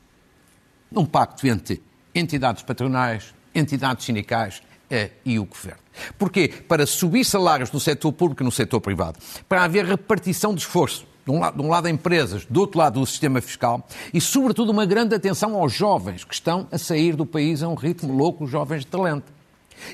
Um 0.93 1.07
pacto 1.07 1.47
entre 1.47 1.83
entidades 2.15 2.63
patronais, 2.63 3.33
entidades 3.55 4.05
sindicais, 4.05 4.63
é, 4.91 5.11
e 5.25 5.39
o 5.39 5.45
governo. 5.45 5.79
Porquê? 6.19 6.49
Para 6.49 6.85
subir 6.85 7.25
salários 7.25 7.71
no 7.71 7.79
setor 7.79 8.13
público 8.13 8.43
e 8.43 8.45
no 8.45 8.51
setor 8.51 8.81
privado, 8.81 9.19
para 9.49 9.63
haver 9.63 9.85
repartição 9.85 10.53
de 10.53 10.61
esforço. 10.61 11.07
De 11.25 11.31
um, 11.31 11.39
lado, 11.39 11.57
de 11.57 11.63
um 11.63 11.69
lado, 11.69 11.89
empresas, 11.89 12.47
do 12.47 12.61
outro 12.61 12.79
lado, 12.79 13.01
o 13.01 13.07
sistema 13.07 13.41
fiscal 13.41 13.87
e, 14.13 14.21
sobretudo, 14.21 14.73
uma 14.73 14.87
grande 14.87 15.15
atenção 15.15 15.55
aos 15.55 15.73
jovens 15.73 16.25
que 16.25 16.35
estão 16.35 16.67
a 16.73 16.79
sair 16.79 17.15
do 17.15 17.27
país 17.27 17.63
a 17.63 17.69
um 17.69 17.75
ritmo 17.75 18.13
louco, 18.13 18.45
os 18.45 18.51
jovens 18.51 18.81
de 18.81 18.87
talento. 18.87 19.31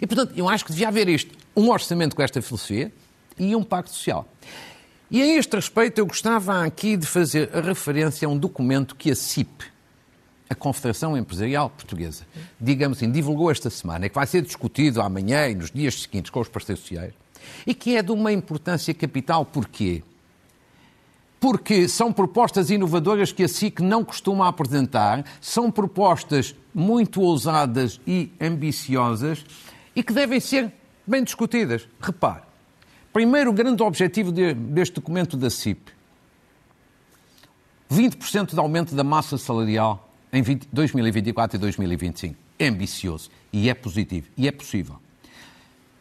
E, 0.01 0.07
portanto, 0.07 0.33
eu 0.37 0.49
acho 0.49 0.65
que 0.65 0.71
devia 0.71 0.89
haver 0.89 1.09
isto: 1.09 1.35
um 1.55 1.71
orçamento 1.71 2.15
com 2.15 2.23
esta 2.23 2.41
filosofia 2.41 2.93
e 3.39 3.55
um 3.55 3.63
pacto 3.63 3.91
social. 3.91 4.27
E 5.11 5.23
a 5.23 5.27
este 5.39 5.55
respeito, 5.55 5.99
eu 6.01 6.07
gostava 6.07 6.65
aqui 6.65 6.97
de 6.97 7.07
fazer 7.07 7.51
a 7.55 7.61
referência 7.61 8.27
a 8.27 8.31
um 8.31 8.37
documento 8.37 8.97
que 8.97 9.11
a 9.11 9.15
CIP, 9.15 9.65
a 10.51 10.55
Confederação 10.55 11.17
Empresarial 11.17 11.71
Portuguesa, 11.71 12.25
digamos 12.61 12.99
assim, 12.99 13.11
divulgou 13.11 13.51
esta 13.51 13.71
semana, 13.71 14.07
e 14.07 14.09
que 14.09 14.15
vai 14.15 14.27
ser 14.27 14.43
discutido 14.43 15.01
amanhã 15.01 15.49
e 15.49 15.55
nos 15.55 15.71
dias 15.71 16.03
seguintes 16.03 16.31
com 16.31 16.41
os 16.41 16.49
parceiros 16.49 16.83
sociais, 16.83 17.13
e 17.65 17.73
que 17.73 17.97
é 17.97 18.03
de 18.03 18.11
uma 18.11 18.33
importância 18.33 18.93
capital. 18.93 19.45
Porquê? 19.45 20.03
Porque 21.47 21.87
são 21.87 22.13
propostas 22.13 22.71
inovadoras 22.71 23.31
que 23.31 23.45
a 23.45 23.47
SIC 23.47 23.79
não 23.79 24.05
costuma 24.05 24.49
apresentar, 24.49 25.25
são 25.41 25.71
propostas 25.71 26.57
muito 26.75 27.21
ousadas 27.21 28.01
e 28.05 28.33
ambiciosas 28.41 29.47
e 29.95 30.03
que 30.03 30.13
devem 30.13 30.41
ser 30.41 30.73
bem 31.07 31.23
discutidas. 31.23 31.87
Repare, 32.01 32.43
primeiro 33.13 33.53
grande 33.53 33.81
objetivo 33.81 34.33
deste 34.33 34.97
documento 34.97 35.37
da 35.37 35.49
CIP, 35.49 35.93
20% 37.93 38.53
de 38.53 38.59
aumento 38.59 38.97
da 38.97 39.05
massa 39.05 39.39
salarial 39.39 40.11
em 40.33 40.43
20, 40.43 40.67
2024 40.73 41.59
e 41.59 41.61
2025. 41.61 42.35
É 42.59 42.67
ambicioso 42.67 43.31
e 43.53 43.71
é 43.71 43.75
positivo 43.75 44.27
e 44.37 44.49
é 44.49 44.51
possível. 44.51 44.97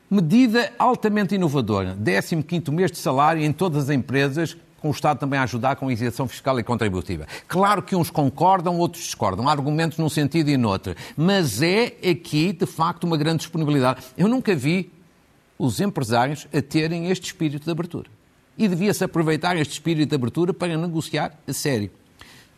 Medida 0.10 0.73
altamente 0.79 1.36
inovadora, 1.36 1.95
15º 1.95 2.71
mês 2.71 2.91
de 2.91 2.97
salário 2.97 3.43
em 3.43 3.51
todas 3.51 3.84
as 3.84 3.89
empresas, 3.89 4.58
com 4.86 4.89
o 4.89 4.91
Estado 4.91 5.17
também 5.17 5.39
a 5.39 5.43
ajudar 5.43 5.78
com 5.78 5.88
a 5.88 5.93
isenção 5.93 6.28
fiscal 6.28 6.60
e 6.60 6.63
contributiva. 6.63 7.26
Claro 7.48 7.82
que 7.82 7.95
uns 7.95 8.12
concordam, 8.12 8.78
outros 8.78 9.04
discordam, 9.04 9.50
há 9.50 9.52
argumentos 9.52 9.98
num 9.98 10.10
sentido 10.10 10.52
e 10.52 10.58
noutro, 10.58 10.95
mas 11.17 11.63
é 11.63 11.88
aqui, 12.08 12.54
de 12.54 12.67
facto, 12.67 13.06
uma 13.06 13.17
grande 13.17 13.39
disponibilidade. 13.39 14.04
Eu 14.15 14.28
nunca 14.28 14.56
vi 14.56 14.91
os 15.58 15.80
empresários 15.80 16.48
a 16.54 16.62
terem 16.62 17.10
este 17.10 17.26
espírito 17.26 17.65
de 17.65 17.71
abertura. 17.71 18.08
E 18.56 18.67
devia-se 18.67 19.04
aproveitar 19.04 19.58
este 19.58 19.71
espírito 19.71 20.10
de 20.10 20.15
abertura 20.15 20.54
para 20.54 20.78
negociar 20.78 21.34
a 21.48 21.52
sério. 21.52 21.89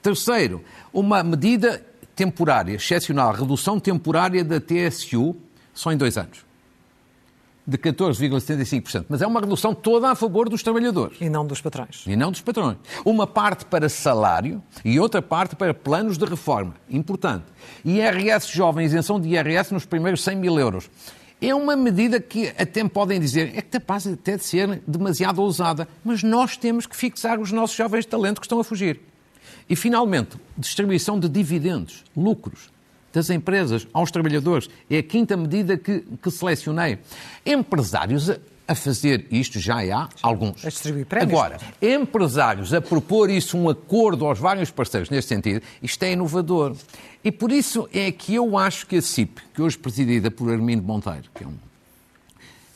Terceiro, 0.02 0.62
uma 0.92 1.24
medida 1.24 1.82
temporária, 2.14 2.74
excepcional, 2.74 3.32
redução 3.32 3.80
temporária 3.80 4.44
da 4.44 4.60
TSU, 4.60 5.34
só 5.74 5.94
em 5.94 5.98
dois 5.98 6.18
anos. 6.18 6.47
De 7.70 7.78
14,75%. 7.78 9.08
Mas 9.10 9.22
é 9.22 9.28
uma 9.28 9.42
redução 9.42 9.76
toda 9.76 10.10
a 10.10 10.16
favor 10.16 10.48
dos 10.48 10.64
trabalhadores. 10.64 11.18
E 11.20 11.30
não 11.30 11.46
dos 11.46 11.60
patrões. 11.60 12.06
E 12.08 12.16
não 12.16 12.32
dos 12.32 12.40
patrões. 12.40 12.78
Uma 13.04 13.28
parte 13.28 13.66
para 13.66 13.90
salário 13.90 14.64
e 14.86 14.98
outra 14.98 15.22
parte 15.22 15.54
para 15.54 15.74
planos 15.74 16.18
de 16.18 16.24
reforma. 16.24 16.76
Importante. 16.90 17.44
IRS 17.84 18.48
jovem, 18.56 18.86
isenção 18.86 19.20
de 19.20 19.28
IRS 19.28 19.74
nos 19.74 19.86
primeiros 19.86 20.24
100 20.24 20.38
mil 20.38 20.58
euros. 20.58 20.90
É 21.42 21.54
uma 21.54 21.76
medida 21.76 22.22
que 22.22 22.48
até 22.58 22.88
podem 22.88 23.20
dizer 23.20 23.52
é 23.54 23.62
capaz 23.62 24.08
até 24.08 24.38
de 24.38 24.46
ser 24.46 24.82
demasiado 24.88 25.40
ousada, 25.40 25.88
mas 26.06 26.24
nós 26.24 26.56
temos 26.56 26.86
que 26.86 26.96
fixar 26.96 27.38
os 27.38 27.52
nossos 27.52 27.76
jovens 27.76 28.06
talentos 28.06 28.40
que 28.40 28.46
estão 28.46 28.62
a 28.62 28.64
fugir. 28.64 29.02
E, 29.70 29.76
finalmente, 29.76 30.38
distribuição 30.58 31.20
de 31.20 31.28
dividendos, 31.28 32.06
lucros 32.16 32.70
das 33.12 33.30
empresas 33.30 33.88
aos 33.94 34.12
trabalhadores. 34.12 34.70
É 34.90 35.00
a 35.00 35.04
quinta 35.04 35.36
medida 35.36 35.78
que, 35.78 36.04
que 36.22 36.32
selecionei. 36.32 37.00
Empresários 37.46 38.30
a, 38.30 38.38
a 38.68 38.76
fazer 38.76 39.26
isto 39.32 39.60
já 39.60 39.78
há 39.78 40.10
alguns. 40.22 40.66
A 40.66 40.70
distribuir 40.70 41.06
prémios. 41.06 41.32
Agora, 41.32 41.58
empresários 41.82 42.74
a 42.74 42.82
propor 42.82 43.30
isso, 43.30 43.58
um 43.58 43.70
acordo 43.70 44.26
aos 44.26 44.40
vários 44.40 44.70
parceiros 44.70 45.10
neste 45.10 45.30
sentido, 45.30 45.62
isto 45.82 46.04
é 46.04 46.12
inovador. 46.12 46.76
E 47.24 47.32
por 47.32 47.52
isso 47.52 47.88
é 47.94 48.12
que 48.12 48.36
eu 48.36 48.58
acho 48.58 48.86
que 48.88 48.98
a 48.98 49.02
CIP, 49.02 49.42
que 49.54 49.62
hoje 49.62 49.78
presidida 49.78 50.30
por 50.30 50.52
Armindo 50.52 50.84
Monteiro, 50.84 51.30
que 51.34 51.44
é 51.44 51.48
um 51.48 51.67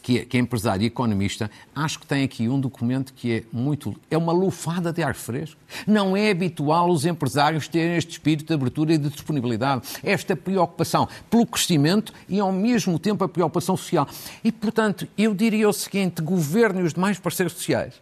que 0.02 0.20
é, 0.20 0.26
que 0.26 0.38
é 0.38 0.40
empresário 0.40 0.84
e 0.84 0.88
economista, 0.88 1.50
acho 1.76 2.00
que 2.00 2.08
tem 2.08 2.24
aqui 2.24 2.50
um 2.50 2.60
documento 2.60 3.14
que 3.14 3.32
é 3.34 3.44
muito. 3.52 3.96
é 4.10 4.18
uma 4.18 4.32
lufada 4.32 4.92
de 4.92 5.04
ar 5.04 5.16
fresco. 5.16 5.60
Não 5.86 6.18
é 6.18 6.32
habitual 6.32 6.90
os 6.90 7.06
empresários 7.06 7.68
terem 7.68 7.98
este 7.98 8.12
espírito 8.12 8.48
de 8.48 8.54
abertura 8.54 8.94
e 8.94 8.98
de 8.98 9.10
disponibilidade, 9.10 9.84
esta 10.04 10.36
preocupação 10.36 11.08
pelo 11.30 11.46
crescimento 11.46 12.14
e, 12.28 12.40
ao 12.40 12.52
mesmo 12.52 12.98
tempo, 12.98 13.24
a 13.24 13.30
preocupação 13.30 13.78
social. 13.78 14.08
E, 14.44 14.52
portanto, 14.52 15.08
eu 15.18 15.34
diria 15.34 15.70
o 15.70 15.74
seguinte: 15.74 16.22
governo 16.22 16.82
e 16.82 16.84
os 16.84 16.94
demais 16.94 17.20
parceiros 17.20 17.54
sociais 17.54 17.94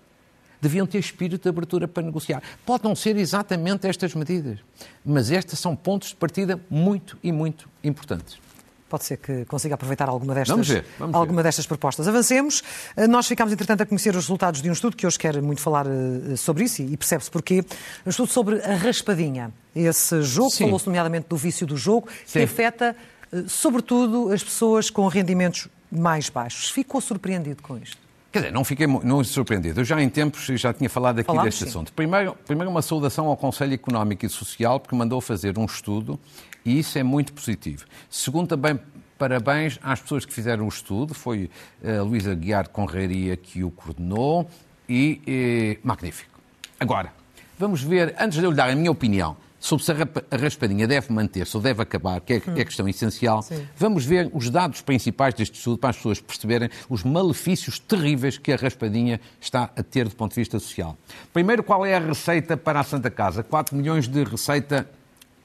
deviam 0.62 0.86
ter 0.86 1.00
espírito 1.00 1.44
de 1.44 1.50
abertura 1.50 1.88
para 1.88 2.04
negociar. 2.04 2.44
Pode 2.66 2.84
não 2.84 2.96
ser 2.96 3.16
exatamente 3.18 3.88
estas 3.88 4.14
medidas, 4.14 4.60
mas 5.06 5.32
estas 5.32 5.60
são 5.60 5.76
pontos 5.76 6.10
de 6.10 6.16
partida 6.16 6.60
muito 6.70 7.18
e 7.24 7.32
muito 7.32 7.70
importantes. 7.84 8.49
Pode 8.90 9.06
ser 9.06 9.18
que 9.18 9.46
consiga 9.46 9.76
aproveitar 9.76 10.10
alguma 10.10 10.34
destas, 10.34 10.50
vamos 10.50 10.68
ver, 10.68 10.86
vamos 10.98 11.16
alguma 11.16 11.42
ver. 11.42 11.50
destas 11.50 11.68
propostas. 11.68 12.08
Avancemos. 12.08 12.64
Eh, 12.98 13.08
nós 13.08 13.28
ficámos, 13.28 13.54
entretanto, 13.54 13.82
a 13.82 13.86
conhecer 13.86 14.10
os 14.10 14.24
resultados 14.24 14.62
de 14.62 14.70
um 14.70 14.74
estudo 14.74 14.98
que 14.98 15.06
hoje 15.06 15.20
quero 15.20 15.44
muito 15.44 15.62
falar 15.62 15.86
eh, 15.86 16.36
sobre 16.36 16.64
isso 16.64 16.82
e 16.82 16.98
percebe-se 16.98 17.30
porquê. 17.30 17.64
Um 18.06 18.10
estudo 18.10 18.32
sobre 18.32 18.62
a 18.62 18.76
raspadinha. 18.76 19.52
Esse 19.76 20.24
jogo, 20.24 20.50
falou-se 20.52 20.88
nomeadamente 20.88 21.28
do 21.30 21.38
vício 21.38 21.68
do 21.68 21.78
jogo, 21.78 22.10
Sim. 22.26 22.40
que 22.40 22.46
afeta, 22.46 22.96
eh, 23.32 23.44
sobretudo, 23.48 24.32
as 24.32 24.44
pessoas 24.44 24.90
com 24.90 25.08
rendimentos 25.08 25.68
mais 25.92 26.30
baixos. 26.30 26.70
Ficou 26.72 27.00
surpreendido 27.00 27.62
com 27.62 27.78
isto? 27.78 28.09
Quer 28.32 28.40
dizer, 28.40 28.52
não 28.52 28.64
fiquei 28.64 28.86
não 28.86 29.24
surpreendido. 29.24 29.82
Eu 29.82 29.86
já 29.86 30.00
em 30.02 30.08
tempos 30.08 30.46
já 30.46 30.72
tinha 30.72 30.90
falado 30.90 31.20
aqui 31.20 31.28
Falamos, 31.28 31.46
deste 31.46 31.64
sim. 31.64 31.70
assunto. 31.70 31.92
Primeiro, 31.94 32.36
primeiro, 32.46 32.70
uma 32.70 32.82
saudação 32.82 33.26
ao 33.26 33.36
Conselho 33.36 33.74
Económico 33.74 34.26
e 34.26 34.30
Social, 34.30 34.80
porque 34.80 34.96
mandou 34.96 35.20
fazer 35.20 35.58
um 35.58 35.66
estudo 35.66 36.20
e 36.64 36.78
isso 36.78 36.98
é 37.00 37.04
muito 37.04 37.34
positivo. 37.34 37.86
Segundo, 38.10 38.48
também 38.48 38.80
parabéns 39.18 39.80
às 39.82 40.00
pessoas 40.00 40.26
que 40.26 40.34
fizeram 40.34 40.66
o 40.66 40.70
estudo. 40.70 41.14
Foi 41.16 41.50
a 41.84 42.04
Luísa 42.04 42.36
Guiar 42.36 42.70
Conraria 42.70 43.36
que 43.36 43.64
o 43.64 43.72
coordenou 43.72 44.48
e, 44.88 45.22
e 45.26 45.80
magnífico. 45.84 46.40
Agora, 46.80 47.12
vamos 47.58 47.82
ver, 47.82 48.16
antes 48.20 48.38
de 48.38 48.46
eu 48.46 48.52
lhe 48.52 48.56
dar 48.56 48.70
a 48.70 48.76
minha 48.76 48.92
opinião 48.92 49.36
sobre 49.60 49.84
se 49.84 49.92
a 49.92 50.38
raspadinha 50.38 50.88
deve 50.88 51.12
manter-se 51.12 51.56
ou 51.56 51.62
deve 51.62 51.82
acabar, 51.82 52.22
que 52.22 52.34
é, 52.34 52.40
que 52.40 52.50
é 52.50 52.62
a 52.62 52.66
questão 52.66 52.88
essencial, 52.88 53.42
Sim. 53.42 53.68
vamos 53.76 54.06
ver 54.06 54.32
os 54.34 54.50
dados 54.50 54.82
principais 54.82 55.34
deste 55.34 55.56
estudo 55.56 55.78
para 55.78 55.90
as 55.90 55.98
pessoas 55.98 56.22
perceberem 56.22 56.70
os 56.90 57.04
malefícios 57.04 57.78
terríveis 57.78 58.38
que 58.38 58.54
a 58.54 58.56
raspadinha 58.56 59.20
está 59.40 59.70
a 59.76 59.84
ter 59.84 60.08
do 60.08 60.16
ponto 60.16 60.34
de 60.34 60.40
vista 60.40 60.60
social. 60.60 60.98
Primeiro, 61.34 61.62
qual 61.64 61.86
é 61.86 61.96
a 61.96 62.00
receita 62.00 62.56
para 62.56 62.80
a 62.80 62.84
Santa 62.84 63.12
Casa? 63.12 63.44
4 63.44 63.76
milhões 63.76 64.08
de 64.08 64.24
receita 64.24 64.90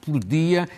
por 0.01 0.19
dia 0.19 0.69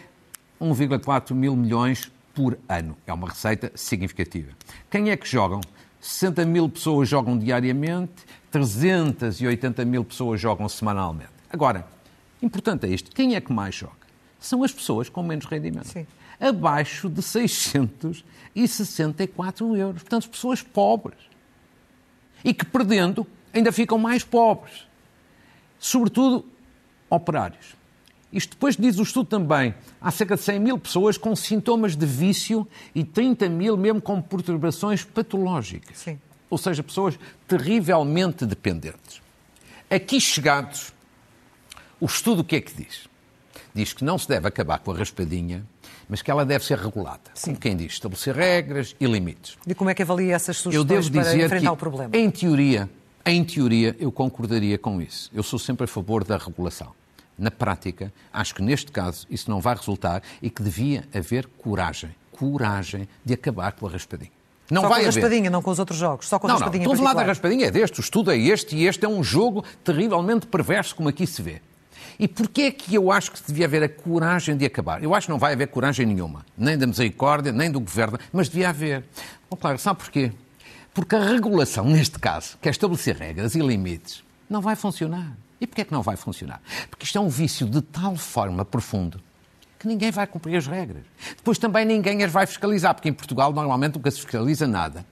1,4 0.62 1.34
mil 1.34 1.56
milhões 1.56 2.12
por 2.34 2.58
ano. 2.68 2.98
É 3.06 3.14
uma 3.14 3.30
receita 3.30 3.72
significativa. 3.76 4.52
Quem 4.90 5.12
é 5.12 5.18
que 5.18 5.28
jogam? 5.28 5.62
60 6.00 6.46
mil 6.46 6.70
pessoas 6.70 7.10
jogam 7.10 7.38
diariamente, 7.38 8.14
380 8.52 9.84
mil 9.86 10.04
pessoas 10.04 10.40
jogam 10.40 10.70
semanalmente. 10.70 11.30
Agora, 11.50 11.86
importante 12.42 12.86
é 12.86 12.90
isto: 12.90 13.12
quem 13.12 13.36
é 13.36 13.42
que 13.42 13.52
mais 13.52 13.76
joga? 13.76 14.08
São 14.40 14.64
as 14.64 14.72
pessoas 14.72 15.10
com 15.10 15.22
menos 15.24 15.46
rendimento. 15.46 15.88
Sim. 15.88 16.08
Abaixo 16.40 17.10
de 17.10 17.24
664 17.24 19.76
euros. 19.76 20.04
Portanto, 20.04 20.30
pessoas 20.30 20.62
pobres. 20.62 21.18
E 22.44 22.54
que, 22.54 22.64
perdendo, 22.66 23.26
ainda 23.52 23.72
ficam 23.72 23.98
mais 23.98 24.24
pobres. 24.24 24.86
Sobretudo, 25.80 26.46
operários. 27.10 27.76
Isto 28.32 28.52
depois 28.52 28.76
diz 28.76 29.00
o 29.00 29.04
estudo 29.04 29.28
também. 29.28 29.74
Há 30.02 30.12
cerca 30.12 30.36
de 30.36 30.42
100 30.42 30.60
mil 30.60 30.78
pessoas 30.78 31.18
com 31.18 31.36
sintomas 31.36 31.96
de 31.96 32.06
vício 32.06 32.68
e 32.94 33.04
30 33.04 33.50
mil 33.50 33.78
mesmo 33.78 34.02
com 34.02 34.22
perturbações 34.22 35.04
patológicas. 35.04 35.98
Sim. 35.98 36.20
Ou 36.50 36.58
seja, 36.58 36.84
pessoas 36.84 37.18
terrivelmente 37.48 38.46
dependentes. 38.46 39.22
Aqui 39.90 40.20
chegados, 40.20 40.94
o 42.00 42.06
estudo 42.06 42.42
o 42.42 42.44
que 42.44 42.56
é 42.56 42.62
que 42.62 42.74
diz? 42.74 43.08
Diz 43.74 43.94
que 43.94 44.04
não 44.04 44.18
se 44.18 44.28
deve 44.28 44.48
acabar 44.48 44.80
com 44.80 44.92
a 44.92 44.96
raspadinha, 44.96 45.66
mas 46.10 46.22
que 46.22 46.32
ela 46.32 46.46
deve 46.46 46.66
ser 46.66 46.78
regulada. 46.78 47.32
Sim. 47.34 47.52
Como 47.52 47.58
quem 47.60 47.76
diz, 47.76 47.94
estabelecer 47.94 48.36
regras 48.36 48.96
e 49.00 49.06
limites. 49.06 49.58
E 49.68 49.76
como 49.76 49.90
é 49.90 49.94
que 49.94 50.02
avalia 50.02 50.36
essas 50.36 50.58
sugestões 50.58 50.76
eu 50.76 51.02
devo 51.02 51.12
para 51.12 51.36
enfrentar 51.36 51.60
que, 51.60 51.74
o 51.74 51.78
problema? 51.78 52.16
Em 52.16 52.30
teoria, 52.30 52.90
em 53.26 53.44
teoria, 53.44 53.96
eu 54.00 54.12
concordaria 54.12 54.78
com 54.78 55.02
isso. 55.02 55.30
Eu 55.34 55.44
sou 55.44 55.60
sempre 55.60 55.86
a 55.86 55.88
favor 55.88 56.24
da 56.24 56.38
regulação 56.38 56.94
na 57.38 57.52
prática, 57.52 58.12
acho 58.34 58.56
que 58.56 58.62
neste 58.62 58.92
caso 58.92 59.28
isso 59.30 59.50
não 59.50 59.62
vai 59.62 59.76
resultar 59.76 60.24
e 60.42 60.50
que 60.50 60.64
devia 60.64 61.08
haver 61.14 61.46
coragem, 61.58 62.10
coragem 62.32 63.08
de 63.24 63.34
acabar 63.34 63.74
com 63.74 63.86
a 63.86 63.92
raspadinha. 63.92 64.32
Não 64.72 64.82
só 64.82 64.90
vai 64.90 65.00
com 65.00 65.04
a 65.04 65.06
raspadinha, 65.06 65.42
haver. 65.42 65.52
não 65.52 65.62
com 65.62 65.72
os 65.72 65.80
outros 65.80 66.00
jogos, 66.00 66.28
só 66.28 66.40
com 66.40 66.48
a 66.48 66.50
não, 66.50 66.58
raspadinha. 66.58 66.86
Não, 66.86 66.94
estou 66.94 67.06
a 67.06 67.10
falar 67.10 67.22
da 67.22 67.28
raspadinha, 67.28 67.68
é 67.68 67.72
deste, 67.72 68.00
o 68.00 68.02
estudo 68.02 68.32
é 68.32 68.38
este 68.38 68.76
e 68.76 68.88
este 68.88 69.06
é 69.06 69.08
um 69.08 69.24
jogo 69.24 69.64
terrivelmente 69.84 70.48
perverso, 70.48 70.96
como 70.96 71.08
aqui 71.08 71.28
se 71.28 71.42
vê. 71.42 71.62
E 72.20 72.28
porquê 72.28 72.62
é 72.64 72.72
que 72.72 72.96
eu 72.96 73.12
acho 73.12 73.32
que 73.32 73.40
devia 73.46 73.66
haver 73.66 73.84
a 73.84 73.90
coragem 73.90 74.56
de 74.56 74.66
acabar? 74.66 75.04
Eu 75.04 75.14
acho 75.14 75.28
que 75.28 75.32
não 75.32 75.40
vai 75.40 75.54
haver 75.54 75.68
coragem 75.68 76.06
nenhuma, 76.06 76.46
nem 76.58 76.78
da 76.78 76.88
misericórdia, 76.88 77.52
nem 77.52 77.72
do 77.72 77.80
governo, 77.80 78.18
mas 78.32 78.50
devia 78.50 78.70
haver. 78.70 79.04
Bom, 79.50 79.58
claro, 79.58 79.78
sabe 79.78 80.00
porquê? 80.00 80.32
Porque 80.94 81.16
a 81.16 81.24
regulação, 81.24 81.86
neste 81.86 82.20
caso, 82.20 82.58
que 82.62 82.68
é 82.68 82.72
estabelecer 82.72 83.16
regras 83.16 83.56
e 83.56 83.60
limites, 83.60 84.24
não 84.50 84.62
vai 84.62 84.76
funcionar. 84.76 85.38
E 85.60 85.68
porquê 85.68 85.82
é 85.82 85.86
que 85.86 85.92
não 85.92 86.02
vai 86.02 86.16
funcionar? 86.16 86.62
Porque 86.90 87.06
isto 87.06 87.18
é 87.18 87.22
um 87.22 87.30
vício 87.30 87.68
de 87.68 87.82
tal 87.82 88.16
forma 88.16 88.64
profundo 88.64 89.22
que 89.80 89.88
ninguém 89.88 90.12
vai 90.12 90.26
cumprir 90.26 90.58
as 90.58 90.68
regras. 90.68 91.04
Depois 91.36 91.58
também 91.58 91.86
ninguém 91.86 92.24
as 92.24 92.32
vai 92.32 92.48
fiscalizar, 92.48 92.94
porque 92.94 93.10
em 93.10 93.14
Portugal 93.14 93.54
normalmente 93.54 93.96
nunca 93.96 94.10
se 94.10 94.22
fiscaliza 94.22 94.68
nada. 94.68 95.06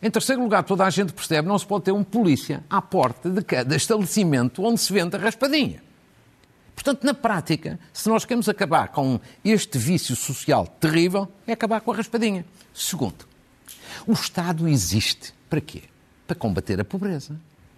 Em 0.00 0.10
terceiro 0.10 0.42
lugar, 0.42 0.62
toda 0.62 0.84
a 0.84 0.90
gente 0.90 1.12
percebe, 1.12 1.48
não 1.48 1.58
se 1.58 1.66
pode 1.66 1.84
ter 1.84 1.92
um 1.92 2.04
polícia 2.04 2.62
à 2.70 2.80
porta 2.80 3.28
de 3.28 3.42
cada 3.42 3.74
estabelecimento 3.74 4.62
onde 4.64 4.80
se 4.80 4.92
vende 4.92 5.16
a 5.16 5.18
raspadinha. 5.18 5.82
Portanto, 6.78 7.02
na 7.02 7.12
prática, 7.12 7.76
se 7.92 8.08
nós 8.08 8.24
queremos 8.24 8.48
acabar 8.48 8.86
com 8.88 9.18
este 9.44 9.76
vício 9.76 10.14
social 10.14 10.64
terrível, 10.64 11.26
é 11.44 11.52
acabar 11.52 11.80
com 11.80 11.90
a 11.90 11.96
raspadinha. 11.96 12.46
Segundo, 12.72 13.26
o 14.06 14.12
Estado 14.12 14.68
existe 14.68 15.34
para 15.50 15.60
quê? 15.60 15.82
Para 16.24 16.36
combater 16.36 16.80
a 16.80 16.84
pobreza. 16.84 17.34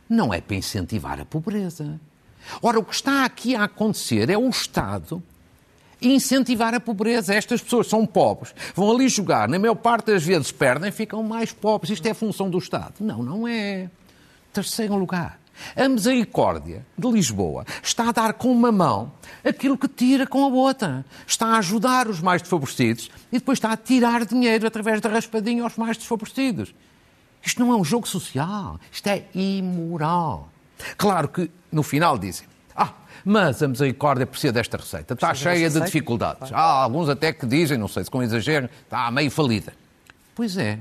Não 0.07 0.35
é 0.35 0.43
para 0.43 0.55
incentivar 0.55 1.19
a 1.19 1.25
pobreza. 1.25 1.99
Ora, 2.61 2.79
o 2.79 2.85
que 2.85 2.95
está 2.95 3.25
aqui 3.25 3.57
a 3.57 3.65
acontecer 3.65 4.29
é 4.29 4.37
o 4.37 4.51
Estado 4.51 5.23
incentivar 6.03 6.75
a 6.75 6.81
pobreza. 6.81 7.35
Estas 7.35 7.63
pessoas 7.63 7.87
são 7.87 8.05
pobres, 8.05 8.55
vão 8.75 8.91
ali 8.91 9.09
jogar, 9.09 9.49
na 9.49 9.59
maior 9.59 9.77
parte 9.77 10.13
das 10.13 10.23
vezes 10.23 10.53
perdem, 10.53 10.93
ficam 10.93 11.23
mais 11.23 11.55
pobres. 11.55 11.93
Isto 11.93 12.07
é 12.07 12.13
função 12.13 12.51
do 12.51 12.59
Estado. 12.59 12.97
Não, 13.01 13.23
não 13.23 13.49
é. 13.49 13.89
Terceiro 14.53 14.95
lugar, 14.95 15.40
a 15.77 15.89
misericórdia 15.89 16.85
de 16.97 17.11
Lisboa 17.11 17.65
está 17.83 18.09
a 18.09 18.13
dar 18.13 18.33
com 18.35 18.51
uma 18.51 18.73
mão 18.73 19.13
aquilo 19.45 19.77
que 19.77 19.89
tira 19.89 20.27
com 20.27 20.45
a 20.45 20.49
outra. 20.49 21.05
Está 21.27 21.49
a 21.49 21.59
ajudar 21.59 22.09
os 22.09 22.21
mais 22.21 22.43
desfavorecidos 22.43 23.11
e 23.33 23.39
depois 23.39 23.59
está 23.59 23.73
a 23.73 23.77
tirar 23.77 24.25
dinheiro 24.25 24.67
através 24.67 25.01
da 25.01 25.09
raspadinha 25.09 25.63
aos 25.63 25.77
mais 25.77 25.97
desfavorecidos. 25.97 26.75
Isto 27.43 27.61
não 27.61 27.73
é 27.73 27.77
um 27.77 27.85
jogo 27.85 28.07
social, 28.07 28.79
isto 28.93 29.07
é 29.07 29.25
imoral. 29.35 30.51
Claro 30.97 31.29
que 31.29 31.51
no 31.73 31.83
final 31.83 32.19
dizem, 32.19 32.47
ah, 32.77 32.93
mas 33.25 33.63
a 33.63 33.69
misericórdia 33.69 34.27
precisa 34.27 34.53
desta 34.53 34.77
receita, 34.77 35.15
está 35.15 35.29
precisa 35.29 35.51
cheia 35.51 35.71
de 35.71 35.81
dificuldades. 35.81 36.53
Há 36.53 36.83
alguns 36.83 37.09
até 37.09 37.33
que 37.33 37.47
dizem, 37.47 37.79
não 37.79 37.89
sei 37.89 38.05
se 38.05 38.11
com 38.11 38.23
exagero, 38.23 38.69
está 38.85 39.11
meio 39.11 39.31
falida. 39.31 39.73
Pois 40.35 40.57
é, 40.57 40.79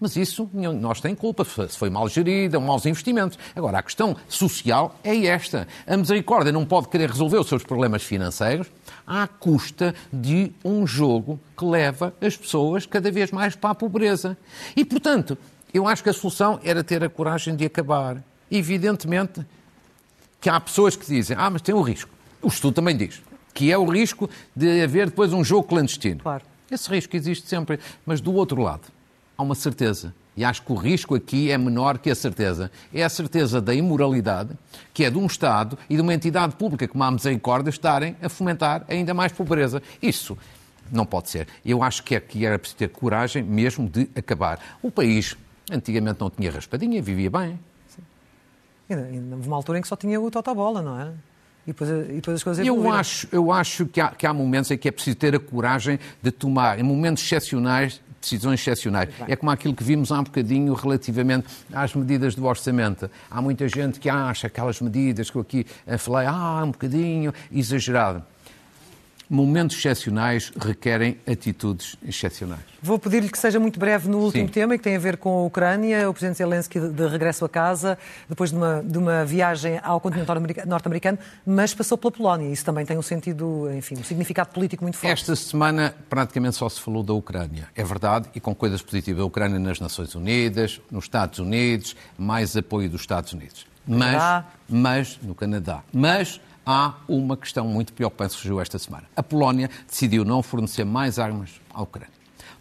mas 0.00 0.16
isso 0.16 0.50
nós 0.52 1.00
tem 1.00 1.14
culpa, 1.14 1.44
se 1.44 1.78
foi 1.78 1.88
mal 1.88 2.08
gerida, 2.08 2.60
maus 2.60 2.84
investimentos. 2.84 3.38
Agora, 3.54 3.78
a 3.78 3.82
questão 3.82 4.16
social 4.28 4.98
é 5.02 5.26
esta. 5.26 5.66
A 5.86 5.96
misericórdia 5.96 6.52
não 6.52 6.64
pode 6.64 6.88
querer 6.88 7.10
resolver 7.10 7.38
os 7.38 7.48
seus 7.48 7.62
problemas 7.62 8.02
financeiros 8.02 8.66
à 9.06 9.26
custa 9.26 9.94
de 10.12 10.52
um 10.64 10.86
jogo 10.86 11.38
que 11.56 11.64
leva 11.64 12.14
as 12.20 12.36
pessoas 12.36 12.86
cada 12.86 13.10
vez 13.10 13.30
mais 13.30 13.54
para 13.54 13.70
a 13.70 13.74
pobreza. 13.74 14.36
E, 14.76 14.84
portanto, 14.84 15.38
eu 15.72 15.88
acho 15.88 16.02
que 16.02 16.10
a 16.10 16.12
solução 16.12 16.60
era 16.62 16.84
ter 16.84 17.02
a 17.02 17.08
coragem 17.08 17.56
de 17.56 17.64
acabar. 17.64 18.22
Evidentemente 18.50 19.44
que 20.40 20.50
há 20.50 20.60
pessoas 20.60 20.94
que 20.94 21.06
dizem, 21.06 21.36
ah, 21.40 21.48
mas 21.48 21.62
tem 21.62 21.74
um 21.74 21.80
risco. 21.80 22.10
O 22.42 22.48
estudo 22.48 22.74
também 22.74 22.94
diz, 22.94 23.22
que 23.54 23.72
é 23.72 23.78
o 23.78 23.86
risco 23.86 24.28
de 24.54 24.82
haver 24.82 25.06
depois 25.06 25.32
um 25.32 25.42
jogo 25.42 25.66
clandestino. 25.66 26.20
Claro. 26.20 26.44
Esse 26.70 26.90
risco 26.90 27.16
existe 27.16 27.48
sempre. 27.48 27.78
Mas 28.04 28.20
do 28.20 28.34
outro 28.34 28.60
lado, 28.60 28.82
há 29.36 29.42
uma 29.42 29.54
certeza. 29.54 30.14
E 30.36 30.44
acho 30.44 30.62
que 30.62 30.72
o 30.72 30.74
risco 30.74 31.14
aqui 31.14 31.50
é 31.50 31.56
menor 31.56 31.98
que 31.98 32.10
a 32.10 32.14
certeza. 32.14 32.70
É 32.92 33.04
a 33.04 33.08
certeza 33.08 33.60
da 33.60 33.72
imoralidade, 33.74 34.50
que 34.92 35.04
é 35.04 35.10
de 35.10 35.16
um 35.16 35.26
Estado 35.26 35.78
e 35.88 35.94
de 35.94 36.00
uma 36.02 36.12
entidade 36.12 36.56
pública 36.56 36.88
como 36.88 37.04
a 37.04 37.10
Misericórdia 37.10 37.70
estarem 37.70 38.16
a 38.20 38.28
fomentar 38.28 38.84
ainda 38.88 39.14
mais 39.14 39.30
pobreza. 39.30 39.80
Isso 40.02 40.36
não 40.90 41.06
pode 41.06 41.30
ser. 41.30 41.46
Eu 41.64 41.82
acho 41.82 42.02
que 42.02 42.16
aqui 42.16 42.44
era 42.44 42.58
preciso 42.58 42.78
ter 42.78 42.88
coragem 42.88 43.42
mesmo 43.42 43.88
de 43.88 44.08
acabar. 44.16 44.58
O 44.82 44.90
país 44.90 45.36
antigamente 45.70 46.20
não 46.20 46.30
tinha 46.30 46.50
raspadinha, 46.50 47.00
vivia 47.00 47.30
bem. 47.30 47.58
Houve 48.88 49.46
uma 49.46 49.56
altura 49.56 49.78
em 49.78 49.82
que 49.82 49.88
só 49.88 49.96
tinha 49.96 50.20
o 50.20 50.30
Totobola, 50.30 50.82
não 50.82 51.00
é? 51.00 51.12
E 51.66 51.68
depois, 51.68 51.90
e 51.90 52.12
depois 52.14 52.34
as 52.34 52.42
coisas 52.42 52.66
eu 52.66 52.92
acho, 52.92 53.26
eu 53.32 53.50
acho 53.50 53.86
que 53.86 53.98
há, 53.98 54.08
que 54.08 54.26
há 54.26 54.34
momentos 54.34 54.70
em 54.70 54.76
que 54.76 54.86
é 54.86 54.90
preciso 54.90 55.16
ter 55.16 55.34
a 55.34 55.38
coragem 55.38 55.98
de 56.22 56.30
tomar, 56.30 56.78
em 56.78 56.82
momentos 56.82 57.24
excepcionais, 57.24 58.02
decisões 58.24 58.60
excepcionais. 58.60 59.08
É 59.28 59.36
como 59.36 59.50
aquilo 59.50 59.74
que 59.74 59.84
vimos 59.84 60.10
há 60.10 60.20
um 60.20 60.24
bocadinho 60.24 60.74
relativamente 60.74 61.46
às 61.72 61.94
medidas 61.94 62.34
do 62.34 62.44
orçamento. 62.44 63.10
Há 63.30 63.40
muita 63.40 63.68
gente 63.68 64.00
que 64.00 64.08
acha 64.08 64.46
aquelas 64.46 64.80
medidas 64.80 65.30
que 65.30 65.36
eu 65.36 65.42
aqui 65.42 65.66
falei, 65.98 66.26
ah, 66.26 66.62
um 66.64 66.70
bocadinho 66.70 67.32
exagerado 67.52 68.22
momentos 69.34 69.76
excepcionais 69.76 70.52
requerem 70.56 71.18
atitudes 71.26 71.96
excepcionais. 72.06 72.62
Vou 72.80 72.98
pedir-lhe 72.98 73.28
que 73.28 73.38
seja 73.38 73.58
muito 73.58 73.78
breve 73.78 74.08
no 74.08 74.18
último 74.18 74.46
Sim. 74.46 74.52
tema, 74.52 74.76
que 74.76 74.84
tem 74.84 74.94
a 74.94 74.98
ver 74.98 75.16
com 75.16 75.30
a 75.30 75.42
Ucrânia. 75.44 76.08
O 76.08 76.12
Presidente 76.12 76.38
Zelensky 76.38 76.78
de 76.78 77.06
regresso 77.08 77.44
a 77.44 77.48
casa, 77.48 77.98
depois 78.28 78.50
de 78.50 78.56
uma, 78.56 78.82
de 78.82 78.96
uma 78.96 79.24
viagem 79.24 79.80
ao 79.82 80.00
continente 80.00 80.30
norte-americano, 80.66 81.18
mas 81.44 81.74
passou 81.74 81.98
pela 81.98 82.12
Polónia. 82.12 82.48
Isso 82.50 82.64
também 82.64 82.86
tem 82.86 82.96
um 82.96 83.02
sentido, 83.02 83.70
enfim, 83.76 83.96
um 83.98 84.04
significado 84.04 84.50
político 84.50 84.84
muito 84.84 84.96
forte. 84.96 85.12
Esta 85.12 85.34
semana 85.34 85.94
praticamente 86.08 86.56
só 86.56 86.68
se 86.68 86.80
falou 86.80 87.02
da 87.02 87.12
Ucrânia. 87.12 87.68
É 87.74 87.82
verdade, 87.82 88.28
e 88.34 88.40
com 88.40 88.54
coisas 88.54 88.82
positivas. 88.82 89.22
A 89.22 89.26
Ucrânia 89.26 89.58
nas 89.58 89.80
Nações 89.80 90.14
Unidas, 90.14 90.80
nos 90.90 91.04
Estados 91.04 91.38
Unidos, 91.38 91.96
mais 92.16 92.56
apoio 92.56 92.88
dos 92.88 93.00
Estados 93.00 93.32
Unidos. 93.32 93.66
Mas, 93.86 94.44
mas 94.68 95.18
no 95.22 95.34
Canadá. 95.34 95.82
Mas 95.92 96.40
há 96.64 96.94
uma 97.08 97.36
questão 97.36 97.66
muito 97.66 97.92
preocupante 97.92 98.34
que 98.34 98.40
surgiu 98.40 98.60
esta 98.60 98.78
semana. 98.78 99.04
A 99.16 99.22
Polónia 99.22 99.70
decidiu 99.88 100.24
não 100.24 100.42
fornecer 100.42 100.84
mais 100.84 101.18
armas 101.18 101.60
à 101.72 101.82
Ucrânia 101.82 102.14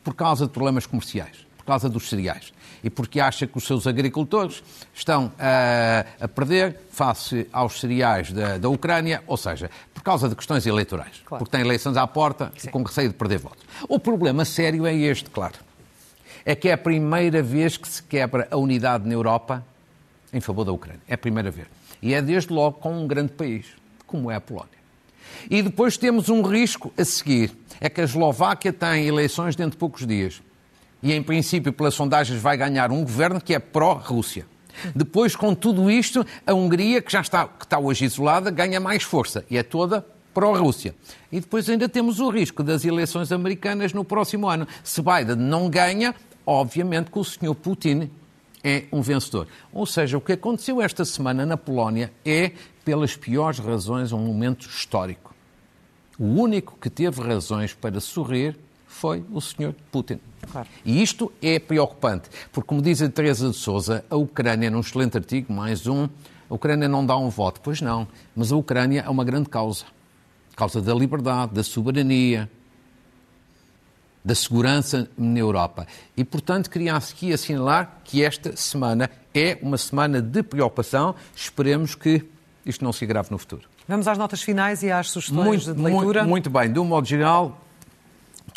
por 0.03 0.13
causa 0.13 0.45
de 0.45 0.51
problemas 0.51 0.85
comerciais, 0.85 1.45
por 1.57 1.65
causa 1.65 1.87
dos 1.89 2.09
cereais 2.09 2.53
e 2.83 2.89
porque 2.89 3.19
acha 3.19 3.47
que 3.47 3.57
os 3.57 3.63
seus 3.63 3.87
agricultores 3.87 4.61
estão 4.93 5.31
a, 5.39 6.05
a 6.19 6.27
perder 6.27 6.81
face 6.89 7.47
aos 7.53 7.79
cereais 7.79 8.31
da, 8.31 8.57
da, 8.57 8.67
Ucrânia, 8.67 9.23
ou 9.25 9.37
seja, 9.37 9.71
por 9.93 10.03
causa 10.03 10.27
de 10.27 10.35
questões 10.35 10.65
eleitorais, 10.65 11.21
claro. 11.25 11.43
porque 11.43 11.55
tem 11.55 11.65
eleições 11.65 11.95
à 11.95 12.05
porta 12.05 12.51
Sim. 12.57 12.67
e 12.67 12.71
com 12.71 12.83
receio 12.83 13.07
de 13.07 13.15
perder 13.15 13.39
votos. 13.39 13.63
O 13.87 13.97
problema 13.97 14.43
sério 14.43 14.85
é 14.85 14.93
este, 14.93 15.29
claro. 15.29 15.55
É 16.45 16.55
que 16.55 16.67
é 16.67 16.73
a 16.73 16.77
primeira 16.77 17.41
vez 17.41 17.77
que 17.77 17.87
se 17.87 18.03
quebra 18.03 18.49
a 18.51 18.57
unidade 18.57 19.07
na 19.07 19.13
Europa 19.13 19.65
em 20.33 20.41
favor 20.41 20.65
da 20.65 20.73
Ucrânia. 20.73 21.01
É 21.07 21.13
a 21.13 21.17
primeira 21.17 21.49
vez. 21.49 21.67
E 22.01 22.13
é 22.13 22.21
desde 22.21 22.51
logo 22.51 22.79
com 22.79 23.01
um 23.01 23.07
grande 23.07 23.31
país 23.31 23.67
como 24.13 24.30
é 24.30 24.36
a 24.36 24.41
Polónia. 24.41 24.78
E 25.49 25.63
depois 25.63 25.97
temos 25.97 26.30
um 26.30 26.43
risco 26.43 26.93
a 26.95 27.04
seguir, 27.04 27.52
é 27.82 27.89
que 27.89 27.99
a 27.99 28.04
Eslováquia 28.04 28.71
tem 28.71 29.08
eleições 29.08 29.56
dentro 29.56 29.71
de 29.71 29.78
poucos 29.78 30.06
dias. 30.06 30.39
E, 31.02 31.12
em 31.12 31.23
princípio, 31.23 31.73
pelas 31.73 31.95
sondagens, 31.95 32.39
vai 32.39 32.56
ganhar 32.56 32.91
um 32.91 33.02
governo 33.02 33.41
que 33.41 33.56
é 33.56 33.60
pró-Rússia. 33.60 34.45
Depois, 34.95 35.36
com 35.36 35.56
tudo 35.56 35.89
isto, 35.89 36.23
a 36.45 36.54
Hungria, 36.54 37.02
que 37.02 37.12
já 37.12 37.21
está, 37.21 37.47
que 37.47 37.65
está 37.65 37.80
hoje 37.80 38.06
isolada, 38.06 38.52
ganha 38.52 38.80
mais 38.80 39.02
força 39.02 39.43
e 39.49 39.58
é 39.58 39.63
toda 39.63 40.06
pró-Rússia. 40.32 40.93
E 41.32 41.39
depois 41.39 41.67
ainda 41.67 41.89
temos 41.89 42.19
o 42.19 42.30
risco 42.30 42.62
das 42.62 42.86
eleições 42.86 43.32
americanas 43.32 43.93
no 43.93 44.06
próximo 44.06 44.47
ano. 44.47 44.67
Se 44.84 45.02
Biden 45.02 45.38
não 45.38 45.71
ganha, 45.71 46.13
obviamente 46.45 47.10
que 47.10 47.17
o 47.17 47.23
senhor 47.23 47.56
Putin 47.56 48.12
é 48.63 48.86
um 48.91 49.02
vencedor. 49.02 49.47
Ou 49.71 49.86
seja, 49.86 50.17
o 50.17 50.21
que 50.21 50.34
aconteceu 50.34 50.82
esta 50.82 51.04
semana 51.04 51.45
na 51.45 51.58
Polónia 51.58 52.12
é 52.26 52.52
pelas 52.86 53.15
piores 53.15 53.60
razões, 53.60 54.12
um 54.12 54.19
momento 54.19 54.67
histórico. 54.67 55.34
O 56.17 56.26
único 56.26 56.78
que 56.80 56.89
teve 56.89 57.21
razões 57.21 57.73
para 57.73 57.99
sorrir 57.99 58.58
foi 58.88 59.26
o 59.32 59.41
Sr. 59.41 59.73
Putin. 59.91 60.19
Claro. 60.52 60.67
E 60.86 61.02
isto 61.02 61.32
é 61.41 61.60
preocupante, 61.60 62.30
porque, 62.52 62.67
como 62.67 62.82
diz 62.82 63.02
a 63.02 63.10
Teresa 63.10 63.49
de 63.49 63.56
Souza, 63.56 64.06
a 64.10 64.15
Ucrânia, 64.15 64.69
num 64.69 64.82
excelente 64.82 65.17
artigo, 65.17 65.52
mais 65.52 65.88
um, 65.88 66.08
a 66.49 66.54
Ucrânia 66.54 66.88
não 66.88 67.06
dá 67.06 67.17
um 67.17 67.30
voto. 67.30 67.60
Pois 67.62 67.82
não, 67.82 68.08
mas 68.36 68.52
a 68.52 68.56
Ucrânia 68.56 69.04
é 69.06 69.10
uma 69.10 69.23
grande 69.23 69.49
causa. 69.49 69.86
Causa 70.56 70.80
da 70.80 70.93
liberdade, 70.93 71.54
da 71.54 71.63
soberania, 71.63 72.49
da 74.23 74.33
segurança 74.33 75.09
na 75.17 75.39
Europa. 75.39 75.86
E, 76.15 76.23
portanto, 76.23 76.69
queria 76.69 76.95
aqui 76.95 77.33
assinalar 77.33 77.99
que 78.03 78.23
esta 78.23 78.55
semana 78.55 79.09
é 79.33 79.57
uma 79.62 79.77
semana 79.77 80.21
de 80.21 80.41
preocupação. 80.41 81.15
Esperemos 81.36 81.95
que 81.95 82.23
isto 82.65 82.83
não 82.83 82.93
se 82.93 83.03
agrave 83.03 83.29
no 83.31 83.38
futuro. 83.38 83.67
Vamos 83.88 84.07
às 84.07 84.17
notas 84.17 84.41
finais 84.41 84.81
e 84.81 84.91
às 84.91 85.09
sugestões 85.09 85.65
muito, 85.65 85.73
de 85.73 85.81
leitura. 85.81 86.21
Muito, 86.21 86.29
muito 86.29 86.49
bem, 86.49 86.71
de 86.71 86.79
um 86.79 86.86
modo 86.86 87.05
geral, 87.05 87.62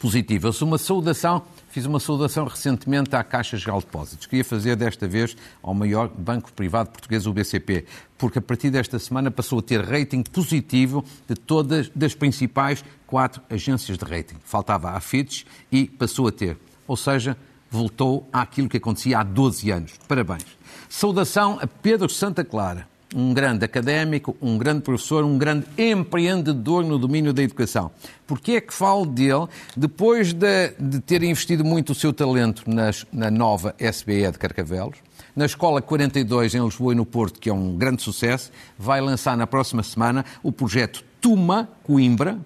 positivo. 0.01 0.51
Uma 0.63 0.79
saudação, 0.79 1.43
fiz 1.77 1.85
uma 1.85 2.01
saudação 2.01 2.47
recentemente 2.47 3.15
à 3.15 3.23
Caixa 3.23 3.55
Geral 3.59 3.81
de 3.81 3.85
Depósitos. 3.85 4.27
Queria 4.27 4.43
fazer 4.43 4.77
desta 4.77 5.07
vez 5.07 5.37
ao 5.63 5.75
maior 5.75 6.09
banco 6.09 6.51
privado 6.51 6.89
português, 6.89 7.27
o 7.27 7.35
BCP, 7.35 7.85
porque 8.17 8.39
a 8.39 8.41
partir 8.41 8.71
desta 8.71 8.99
semana 8.99 9.31
passou 9.31 9.59
a 9.59 9.63
ter 9.63 9.85
rating 9.85 10.23
positivo 10.23 11.05
de 11.29 11.35
todas 11.35 11.93
as 12.03 12.15
principais 12.15 12.83
quatro 13.07 13.43
agências 13.51 13.99
de 13.99 14.07
rating. 14.07 14.37
Faltava 14.43 14.93
a 14.93 15.01
Fitch 15.01 15.45
e 15.71 15.85
passou 15.85 16.27
a 16.27 16.33
ter. 16.33 16.57
Ou 16.89 16.97
seja, 16.97 17.37
voltou 17.71 18.27
àquilo 18.33 18.71
que 18.71 18.79
acontecia 18.79 19.19
há 19.19 19.23
12 19.23 19.71
anos. 19.71 19.93
Parabéns. 20.09 20.47
Saudação 20.89 21.59
a 21.61 21.67
Pedro 21.67 22.09
Santa 22.09 22.43
Clara 22.43 22.89
um 23.15 23.33
grande 23.33 23.65
académico, 23.65 24.37
um 24.41 24.59
grande 24.59 24.83
professor, 24.83 25.25
um 25.25 25.39
grande 25.39 25.67
empreendedor 25.79 26.85
no 26.85 26.99
domínio 26.99 27.33
da 27.33 27.43
educação. 27.43 27.91
Porquê 28.27 28.53
é 28.53 28.61
que 28.61 28.75
falo 28.75 29.07
dele? 29.07 29.47
Depois 29.77 30.33
de, 30.33 30.71
de 30.79 31.01
ter 31.01 31.23
investido 31.23 31.65
muito 31.65 31.91
o 31.91 31.95
seu 31.95 32.13
talento 32.13 32.69
nas, 32.69 33.07
na 33.13 33.31
nova 33.31 33.75
SBE 33.79 34.31
de 34.33 34.39
Carcavelos, 34.39 34.99
na 35.35 35.45
Escola 35.45 35.81
42 35.81 36.55
em 36.55 36.65
Lisboa 36.65 36.93
e 36.93 36.97
no 36.97 37.07
Porto, 37.07 37.39
que 37.39 37.51
é 37.51 37.53
um 37.53 37.77
grande 37.77 38.03
sucesso, 38.03 38.51
vai 38.79 39.01
lançar 39.01 39.37
na 39.37 39.47
próxima 39.47 39.83
semana 39.83 40.25
o 40.43 40.51
projeto 40.51 41.05
Tuma 41.21 41.69
Coimbra, 41.85 42.39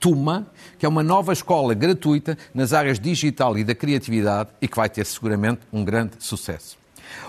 Tuma, 0.00 0.46
que 0.78 0.84
é 0.84 0.88
uma 0.88 1.02
nova 1.02 1.32
escola 1.32 1.72
gratuita 1.74 2.36
nas 2.52 2.72
áreas 2.72 2.98
digital 2.98 3.56
e 3.56 3.62
da 3.62 3.74
criatividade 3.74 4.50
e 4.60 4.66
que 4.66 4.76
vai 4.76 4.88
ter 4.88 5.06
seguramente 5.06 5.60
um 5.72 5.84
grande 5.84 6.14
sucesso. 6.18 6.76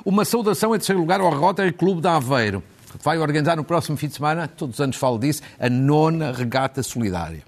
Uma 0.03 0.25
saudação 0.25 0.73
em 0.73 0.77
terceiro 0.79 0.99
lugar 0.99 1.19
ao 1.19 1.29
Rotary 1.29 1.71
Clube 1.71 2.01
de 2.01 2.07
Aveiro, 2.07 2.63
vai 3.01 3.17
organizar 3.17 3.55
no 3.55 3.63
próximo 3.63 3.97
fim 3.97 4.07
de 4.07 4.15
semana, 4.15 4.47
todos 4.47 4.75
os 4.75 4.81
anos 4.81 4.95
falo 4.95 5.17
disso, 5.17 5.41
a 5.59 5.69
nona 5.69 6.31
regata 6.31 6.83
solidária. 6.83 7.43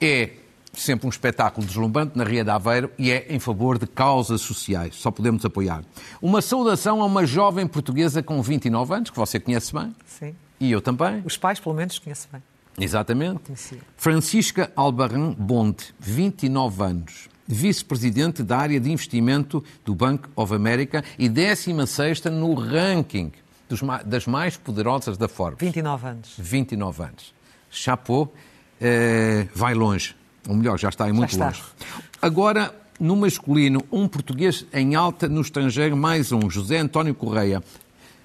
É 0.00 0.30
sempre 0.72 1.06
um 1.06 1.10
espetáculo 1.10 1.66
deslumbrante 1.66 2.16
na 2.16 2.24
Ria 2.24 2.44
de 2.44 2.50
Aveiro 2.50 2.90
e 2.98 3.10
é 3.10 3.26
em 3.28 3.38
favor 3.38 3.78
de 3.78 3.86
causas 3.86 4.40
sociais. 4.40 4.94
Só 4.96 5.10
podemos 5.10 5.44
apoiar. 5.44 5.82
Uma 6.22 6.40
saudação 6.40 7.02
a 7.02 7.04
uma 7.04 7.26
jovem 7.26 7.66
portuguesa 7.66 8.22
com 8.22 8.40
29 8.40 8.94
anos, 8.94 9.10
que 9.10 9.16
você 9.16 9.40
conhece 9.40 9.72
bem. 9.74 9.94
Sim. 10.06 10.34
E 10.60 10.70
eu 10.70 10.80
também. 10.80 11.22
Os 11.24 11.36
pais, 11.36 11.60
pelo 11.60 11.74
menos, 11.74 11.98
conhecem 11.98 12.28
bem. 12.32 12.42
Exatamente. 12.80 13.40
Francisca 13.96 14.70
Albarrán 14.76 15.32
Bonte, 15.32 15.94
29 15.98 16.82
anos. 16.82 17.28
Vice-presidente 17.46 18.42
da 18.42 18.58
área 18.58 18.78
de 18.78 18.90
investimento 18.90 19.64
do 19.84 19.94
Bank 19.94 20.28
of 20.36 20.54
America 20.54 21.02
e 21.18 21.28
16 21.28 22.24
no 22.24 22.54
ranking 22.54 23.32
dos, 23.68 23.80
das 24.04 24.26
mais 24.26 24.56
poderosas 24.56 25.16
da 25.16 25.28
Forbes. 25.28 25.60
29 25.60 26.06
anos. 26.06 26.34
29 26.38 27.02
anos. 27.02 27.34
Chapeau, 27.70 28.32
eh, 28.80 29.46
vai 29.54 29.74
longe. 29.74 30.16
Ou 30.48 30.54
melhor, 30.54 30.78
já 30.78 30.88
está 30.88 31.08
em 31.08 31.12
muito 31.12 31.38
longe. 31.38 31.62
Agora, 32.20 32.74
no 32.98 33.14
masculino, 33.14 33.84
um 33.92 34.08
português 34.08 34.66
em 34.72 34.94
alta 34.94 35.28
no 35.28 35.40
estrangeiro, 35.40 35.96
mais 35.96 36.32
um, 36.32 36.48
José 36.50 36.78
António 36.78 37.14
Correia. 37.14 37.62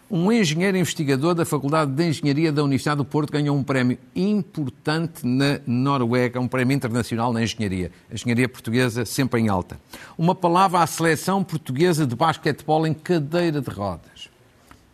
Um 0.10 0.32
engenheiro 0.32 0.78
investigador 0.78 1.34
da 1.34 1.44
Faculdade 1.44 1.92
de 1.92 2.08
Engenharia 2.08 2.52
da 2.52 2.64
Universidade 2.64 2.98
do 2.98 3.06
Porto 3.06 3.32
ganhou 3.32 3.58
um 3.58 3.64
prémio 3.64 3.98
importante 4.16 5.26
na 5.26 5.60
Noruega, 5.66 6.40
um 6.40 6.48
prémio 6.48 6.76
internacional 6.76 7.34
na 7.34 7.42
engenharia. 7.42 7.92
A 8.12 8.14
engenharia 8.14 8.48
portuguesa 8.48 9.06
sempre 9.06 9.42
em 9.42 9.50
alta. 9.50 9.80
Uma 10.18 10.36
palavra 10.36 10.82
à 10.82 10.88
seleção 10.88 11.44
portuguesa 11.44 12.06
de 12.06 12.16
basquetebol 12.16 12.86
em 12.86 12.94
cadeira 12.94 13.60
de 13.60 13.70
rodas. 13.72 14.30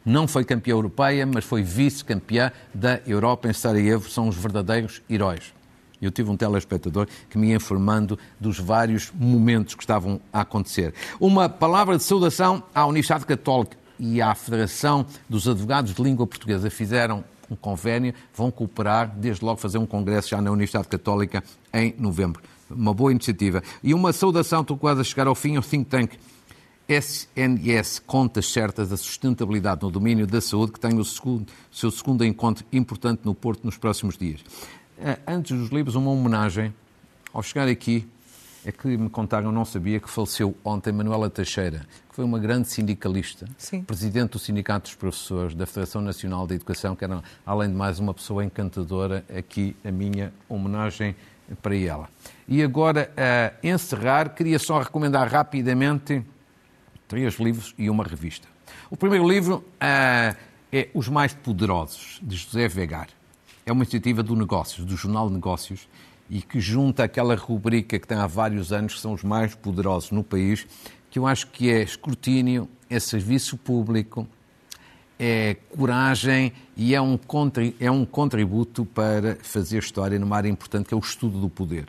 Não 0.10 0.28
foi 0.28 0.44
campeã 0.44 0.72
europeia, 0.72 1.24
mas 1.24 1.46
foi 1.46 1.62
vice-campeã 1.62 2.52
da 2.74 3.00
Europa 3.06 3.48
em 3.48 3.54
Sarajevo. 3.54 4.10
São 4.10 4.28
os 4.28 4.36
verdadeiros 4.36 5.04
heróis. 5.08 5.54
Eu 6.02 6.10
tive 6.10 6.32
um 6.32 6.36
telespectador 6.36 7.08
que 7.30 7.38
me 7.38 7.50
ia 7.50 7.58
informando 7.58 8.18
dos 8.40 8.58
vários 8.58 9.12
momentos 9.14 9.76
que 9.76 9.84
estavam 9.84 10.20
a 10.34 10.42
acontecer. 10.42 10.96
Uma 11.20 11.48
palavra 11.48 11.96
de 11.96 12.02
saudação 12.02 12.64
à 12.74 12.88
Universidade 12.88 13.24
Católica 13.28 13.78
e 14.00 14.20
à 14.20 14.34
Federação 14.34 15.06
dos 15.30 15.48
Advogados 15.48 15.94
de 15.94 16.02
Língua 16.02 16.26
Portuguesa. 16.26 16.72
Fizeram 16.72 17.24
um 17.48 17.56
convênio, 17.56 18.12
vão 18.34 18.50
cooperar, 18.50 19.14
desde 19.16 19.46
logo 19.46 19.60
fazer 19.60 19.78
um 19.78 19.86
congresso 19.86 20.30
já 20.30 20.42
na 20.42 20.50
Universidade 20.50 20.88
Católica 20.88 21.44
em 21.72 21.94
novembro. 22.00 22.42
Uma 22.68 22.96
boa 22.96 23.12
iniciativa. 23.12 23.62
E 23.84 23.94
uma 23.94 24.12
saudação, 24.12 24.62
estou 24.62 24.76
quase 24.76 25.02
a 25.02 25.04
chegar 25.04 25.28
ao 25.28 25.36
fim, 25.36 25.56
ao 25.56 25.62
think 25.62 25.86
tank 25.86 26.14
SNS 26.90 28.00
Contas 28.00 28.52
Certas 28.52 28.90
da 28.90 28.98
Sustentabilidade 28.98 29.84
no 29.84 29.92
Domínio 29.92 30.26
da 30.26 30.42
Saúde, 30.42 30.72
que 30.72 30.80
tem 30.80 30.98
o 30.98 31.06
segundo, 31.06 31.46
seu 31.72 31.92
segundo 31.92 32.26
encontro 32.26 32.66
importante 32.74 33.22
no 33.24 33.36
Porto 33.36 33.64
nos 33.64 33.78
próximos 33.78 34.18
dias. 34.18 34.44
Eh, 34.98 35.20
antes 35.28 35.56
dos 35.56 35.70
livros, 35.70 35.94
uma 35.94 36.10
homenagem. 36.10 36.74
Ao 37.32 37.44
chegar 37.44 37.68
aqui, 37.68 38.08
é 38.66 38.72
que 38.72 38.88
me 38.88 39.08
contaram, 39.08 39.52
não 39.52 39.64
sabia, 39.66 40.00
que 40.00 40.10
faleceu 40.10 40.58
ontem 40.66 40.92
Manuela 40.92 41.30
Teixeira, 41.30 41.86
que 42.10 42.16
foi 42.16 42.26
uma 42.26 42.40
grande 42.40 42.68
sindicalista, 42.68 43.46
Sim. 43.56 43.84
presidente 43.84 44.32
do 44.32 44.40
Sindicato 44.40 44.90
dos 44.90 44.96
Professores, 44.96 45.54
da 45.54 45.68
Federação 45.68 46.02
Nacional 46.02 46.48
da 46.48 46.56
Educação, 46.56 46.96
que 46.96 47.04
era, 47.04 47.24
além 47.46 47.70
de 47.70 47.76
mais, 47.76 48.00
uma 48.00 48.16
pessoa 48.16 48.44
encantadora. 48.44 49.24
Aqui 49.38 49.76
a 49.86 49.92
minha 49.92 50.34
homenagem 50.50 51.16
para 51.62 51.76
ela. 51.76 52.10
E 52.48 52.64
agora, 52.64 53.12
a 53.16 53.54
encerrar, 53.66 54.30
queria 54.30 54.58
só 54.58 54.80
recomendar 54.80 55.32
rapidamente 55.32 56.26
três 57.10 57.40
livros 57.40 57.74
e 57.78 57.90
uma 57.90 58.04
revista. 58.04 58.48
O 58.90 58.96
primeiro 58.96 59.28
livro 59.28 59.66
uh, 59.82 60.38
é 60.72 60.90
Os 60.94 61.10
Mais 61.10 61.34
Poderosos, 61.34 62.20
de 62.22 62.38
José 62.38 62.68
Vegar. 62.68 63.10
É 63.66 63.72
uma 63.72 63.84
iniciativa 63.84 64.22
do 64.22 64.36
Negócios, 64.36 64.86
do 64.86 64.96
Jornal 64.96 65.28
Negócios, 65.28 65.90
e 66.30 66.42
que 66.42 66.62
junta 66.62 67.04
aquela 67.04 67.36
rubrica 67.36 67.98
que 67.98 68.08
tem 68.08 68.18
há 68.18 68.28
vários 68.28 68.72
anos, 68.72 68.94
que 68.94 69.02
são 69.02 69.14
os 69.14 69.24
mais 69.24 69.56
poderosos 69.56 70.12
no 70.12 70.24
país, 70.24 70.68
que 71.10 71.18
eu 71.18 71.26
acho 71.26 71.48
que 71.48 71.72
é 71.72 71.82
escrutínio, 71.82 72.70
é 72.88 73.00
serviço 73.00 73.58
público, 73.58 74.28
é 75.20 75.58
coragem 75.76 76.54
e 76.78 76.94
é 76.94 77.02
um, 77.02 77.20
é 77.80 77.90
um 77.90 78.06
contributo 78.06 78.86
para 78.86 79.36
fazer 79.42 79.80
história 79.80 80.20
numa 80.20 80.38
área 80.38 80.48
importante 80.48 80.88
que 80.88 80.94
é 80.94 80.98
o 80.98 81.00
estudo 81.00 81.42
do 81.42 81.50
poder. 81.50 81.88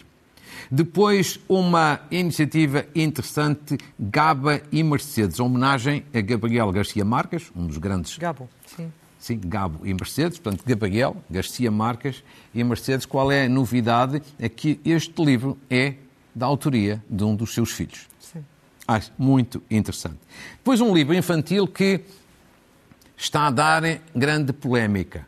Depois, 0.71 1.39
uma 1.49 2.01
iniciativa 2.11 2.87
interessante, 2.95 3.79
Gaba 3.99 4.63
e 4.71 4.83
Mercedes, 4.83 5.41
homenagem 5.41 6.05
a 6.15 6.21
Gabriel 6.21 6.71
Garcia 6.73 7.05
Marques, 7.05 7.51
um 7.55 7.67
dos 7.67 7.79
grandes 7.79 8.17
Gabo, 8.19 8.49
sim. 8.67 8.93
Sim, 9.19 9.39
Gabo 9.45 9.87
e 9.87 9.93
Mercedes, 9.93 10.39
portanto, 10.39 10.65
Gabriel, 10.67 11.17
Garcia 11.29 11.71
Marques 11.71 12.25
e 12.55 12.65
Mercedes. 12.65 13.05
Qual 13.05 13.31
é 13.31 13.45
a 13.45 13.49
novidade? 13.51 14.23
É 14.39 14.49
que 14.49 14.81
este 14.83 15.23
livro 15.23 15.59
é 15.69 15.95
da 16.35 16.47
autoria 16.47 17.05
de 17.09 17.23
um 17.23 17.37
dos 17.37 17.53
seus 17.53 17.71
filhos. 17.71 18.09
Sim. 18.19 18.43
Acho 18.89 19.13
muito 19.19 19.63
interessante. 19.71 20.19
Depois 20.57 20.81
um 20.81 20.95
livro 20.95 21.15
infantil 21.15 21.67
que 21.67 22.01
está 23.15 23.49
a 23.49 23.51
dar 23.51 23.83
grande 24.17 24.55
polémica. 24.55 25.27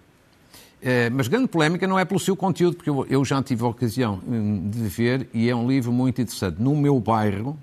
Eh, 0.83 1.11
mas 1.11 1.29
grande 1.29 1.47
polémica 1.47 1.87
não 1.87 1.99
é 1.99 2.05
pelo 2.05 2.18
seu 2.18 2.35
conteúdo, 2.35 2.77
porque 2.77 2.90
eu 2.90 3.25
já 3.25 3.40
tive 3.42 3.62
a 3.62 3.68
ocasião 3.68 4.21
hum, 4.27 4.68
de 4.68 4.81
ver 4.88 5.29
e 5.33 5.49
é 5.49 5.55
um 5.55 5.68
livro 5.68 5.92
muito 5.92 6.21
interessante. 6.21 6.61
No 6.61 6.75
meu 6.75 6.99
bairro, 6.99 7.57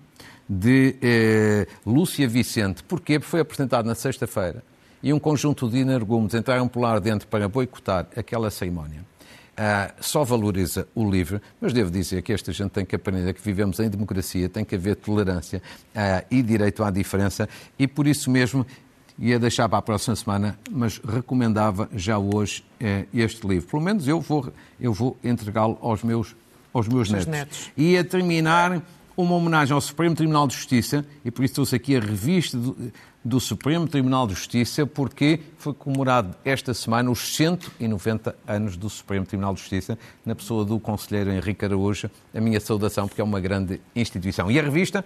de 0.50 0.96
eh, 1.02 1.68
Lúcia 1.86 2.28
Vicente. 2.28 2.82
Porquê? 2.84 3.20
Porque 3.20 3.30
foi 3.30 3.40
apresentado 3.42 3.86
na 3.86 3.94
sexta-feira 3.94 4.64
e 5.04 5.14
um 5.14 5.20
conjunto 5.20 5.70
de 5.70 5.78
energúmenos 5.78 6.34
entraram 6.34 6.68
por 6.68 6.80
lá 6.80 6.98
dentro 6.98 7.28
para 7.28 7.48
boicotar 7.48 8.08
aquela 8.16 8.50
cerimónia. 8.50 9.08
Uh, 9.60 9.92
só 10.00 10.24
valoriza 10.24 10.88
o 10.96 11.10
livre, 11.10 11.42
mas 11.60 11.74
devo 11.74 11.92
dizer 11.92 12.22
que 12.22 12.32
esta 12.32 12.54
gente 12.54 12.72
tem 12.72 12.86
que 12.86 12.96
aprender 12.96 13.34
que 13.34 13.42
vivemos 13.42 13.78
em 13.82 13.90
democracia, 13.90 14.48
tem 14.48 14.64
que 14.64 14.74
haver 14.74 14.96
tolerância 14.96 15.62
uh, 15.94 16.26
e 16.32 16.42
direito 16.42 16.82
à 16.82 16.90
diferença, 16.90 17.48
e 17.78 17.86
por 17.86 18.08
isso 18.08 18.32
mesmo 18.32 18.66
ia 19.20 19.38
deixar 19.38 19.68
para 19.68 19.80
a 19.80 19.82
próxima 19.82 20.16
semana, 20.16 20.58
mas 20.72 20.98
recomendava 21.00 21.90
já 21.94 22.18
hoje 22.18 22.64
uh, 22.82 23.08
este 23.14 23.46
livro. 23.46 23.68
Pelo 23.68 23.84
menos 23.84 24.08
eu 24.08 24.22
vou, 24.22 24.52
eu 24.80 24.94
vou 24.94 25.18
entregá-lo 25.24 25.78
aos 25.82 26.02
meus, 26.04 26.36
aos 26.74 26.88
meus 26.88 27.10
netos. 27.10 27.28
netos. 27.28 27.72
E 27.76 27.98
a 27.98 28.04
terminar, 28.04 28.82
uma 29.18 29.36
homenagem 29.36 29.74
ao 29.74 29.82
Supremo 29.82 30.16
Tribunal 30.16 30.48
de 30.48 30.56
Justiça, 30.56 31.06
e 31.26 31.30
por 31.30 31.44
isso 31.44 31.56
trouxe 31.56 31.76
aqui 31.76 31.98
a 31.98 32.00
revista 32.00 32.58
do, 32.58 32.92
do 33.24 33.40
Supremo 33.42 33.86
Tribunal 33.86 34.26
de 34.26 34.34
Justiça, 34.34 34.86
porque 34.86 35.42
foi 35.58 35.74
comemorado 35.74 36.34
esta 36.46 36.74
semana 36.74 37.12
os 37.12 37.36
190 37.36 38.34
anos 38.48 38.78
do 38.78 38.90
Supremo 38.90 39.26
Tribunal 39.26 39.54
de 39.54 39.60
Justiça, 39.60 40.00
na 40.26 40.34
pessoa 40.34 40.64
do 40.64 40.80
Conselheiro 40.80 41.30
Henrique 41.30 41.66
Araújo. 41.66 42.10
A 42.34 42.40
minha 42.40 42.62
saudação, 42.62 43.10
porque 43.10 43.20
é 43.20 43.24
uma 43.24 43.42
grande 43.42 43.82
instituição. 43.94 44.50
E 44.50 44.58
a 44.58 44.64
revista 44.64 45.04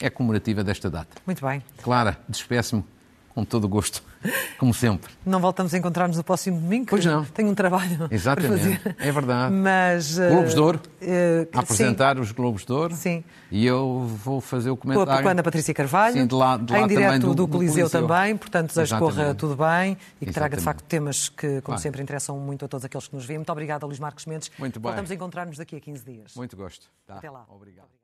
é 0.00 0.08
comemorativa 0.08 0.64
desta 0.64 0.88
data. 0.88 1.20
Muito 1.26 1.44
bem. 1.44 1.62
Clara, 1.82 2.18
despeço-me 2.26 2.82
com 3.34 3.44
todo 3.44 3.64
o 3.64 3.68
gosto, 3.68 4.02
como 4.58 4.74
sempre. 4.74 5.12
Não 5.24 5.40
voltamos 5.40 5.72
a 5.72 5.78
encontrar-nos 5.78 6.16
no 6.16 6.24
próximo 6.24 6.60
domingo? 6.60 6.86
Pois 6.88 7.04
não. 7.04 7.24
Tenho 7.24 7.48
um 7.48 7.54
trabalho 7.54 8.08
Exatamente, 8.10 8.80
é 8.98 9.12
verdade. 9.12 9.54
Mas, 9.54 10.18
uh, 10.18 10.28
Globos 10.28 10.54
de 10.54 10.60
Ouro, 10.60 10.80
uh, 11.00 11.48
a 11.52 11.60
apresentar 11.60 12.16
sim. 12.16 12.22
os 12.22 12.32
Globos 12.32 12.64
de 12.64 12.72
Ouro. 12.72 12.94
Sim. 12.94 13.24
E 13.50 13.66
eu 13.66 14.06
vou 14.22 14.40
fazer 14.40 14.70
o 14.70 14.76
comentário. 14.76 15.22
Com 15.22 15.28
a 15.28 15.42
Patrícia 15.42 15.74
Carvalho, 15.74 16.14
sim, 16.14 16.26
de 16.26 16.34
lá, 16.34 16.56
de 16.56 16.72
lá 16.72 16.80
em 16.80 16.86
direto 16.86 17.20
do, 17.20 17.34
do, 17.34 17.48
Coliseu, 17.48 17.88
Coliseu 17.88 17.90
também, 17.90 18.36
portanto 18.36 18.68
desejo 18.68 18.94
que 18.94 19.00
corra 19.00 19.34
tudo 19.34 19.56
bem 19.56 19.96
e 20.20 20.26
que 20.26 20.32
traga 20.32 20.56
de 20.56 20.62
Exatamente. 20.62 20.64
facto 20.64 20.88
temas 20.88 21.28
que, 21.28 21.46
como 21.46 21.72
Claro. 21.72 21.80
sempre, 21.80 22.02
interessam 22.02 22.38
muito 22.38 22.64
a 22.64 22.68
todos 22.68 22.84
aqueles 22.84 23.08
que 23.08 23.14
nos 23.14 23.24
veem. 23.24 23.38
Muito 23.38 23.52
obrigada, 23.52 23.86
Luís 23.86 23.98
Marcos 23.98 24.26
Mendes. 24.26 24.50
Muito 24.58 24.78
bem. 24.78 24.90
Voltamos 24.90 25.10
a 25.10 25.14
encontrar-nos 25.14 25.56
daqui 25.56 25.76
a 25.76 25.80
15 25.80 26.04
dias. 26.04 26.34
Muito 26.34 26.56
gosto. 26.56 26.86
Tá. 27.06 27.16
Até 27.16 27.30
lá. 27.30 27.44
Obrigado. 27.48 28.01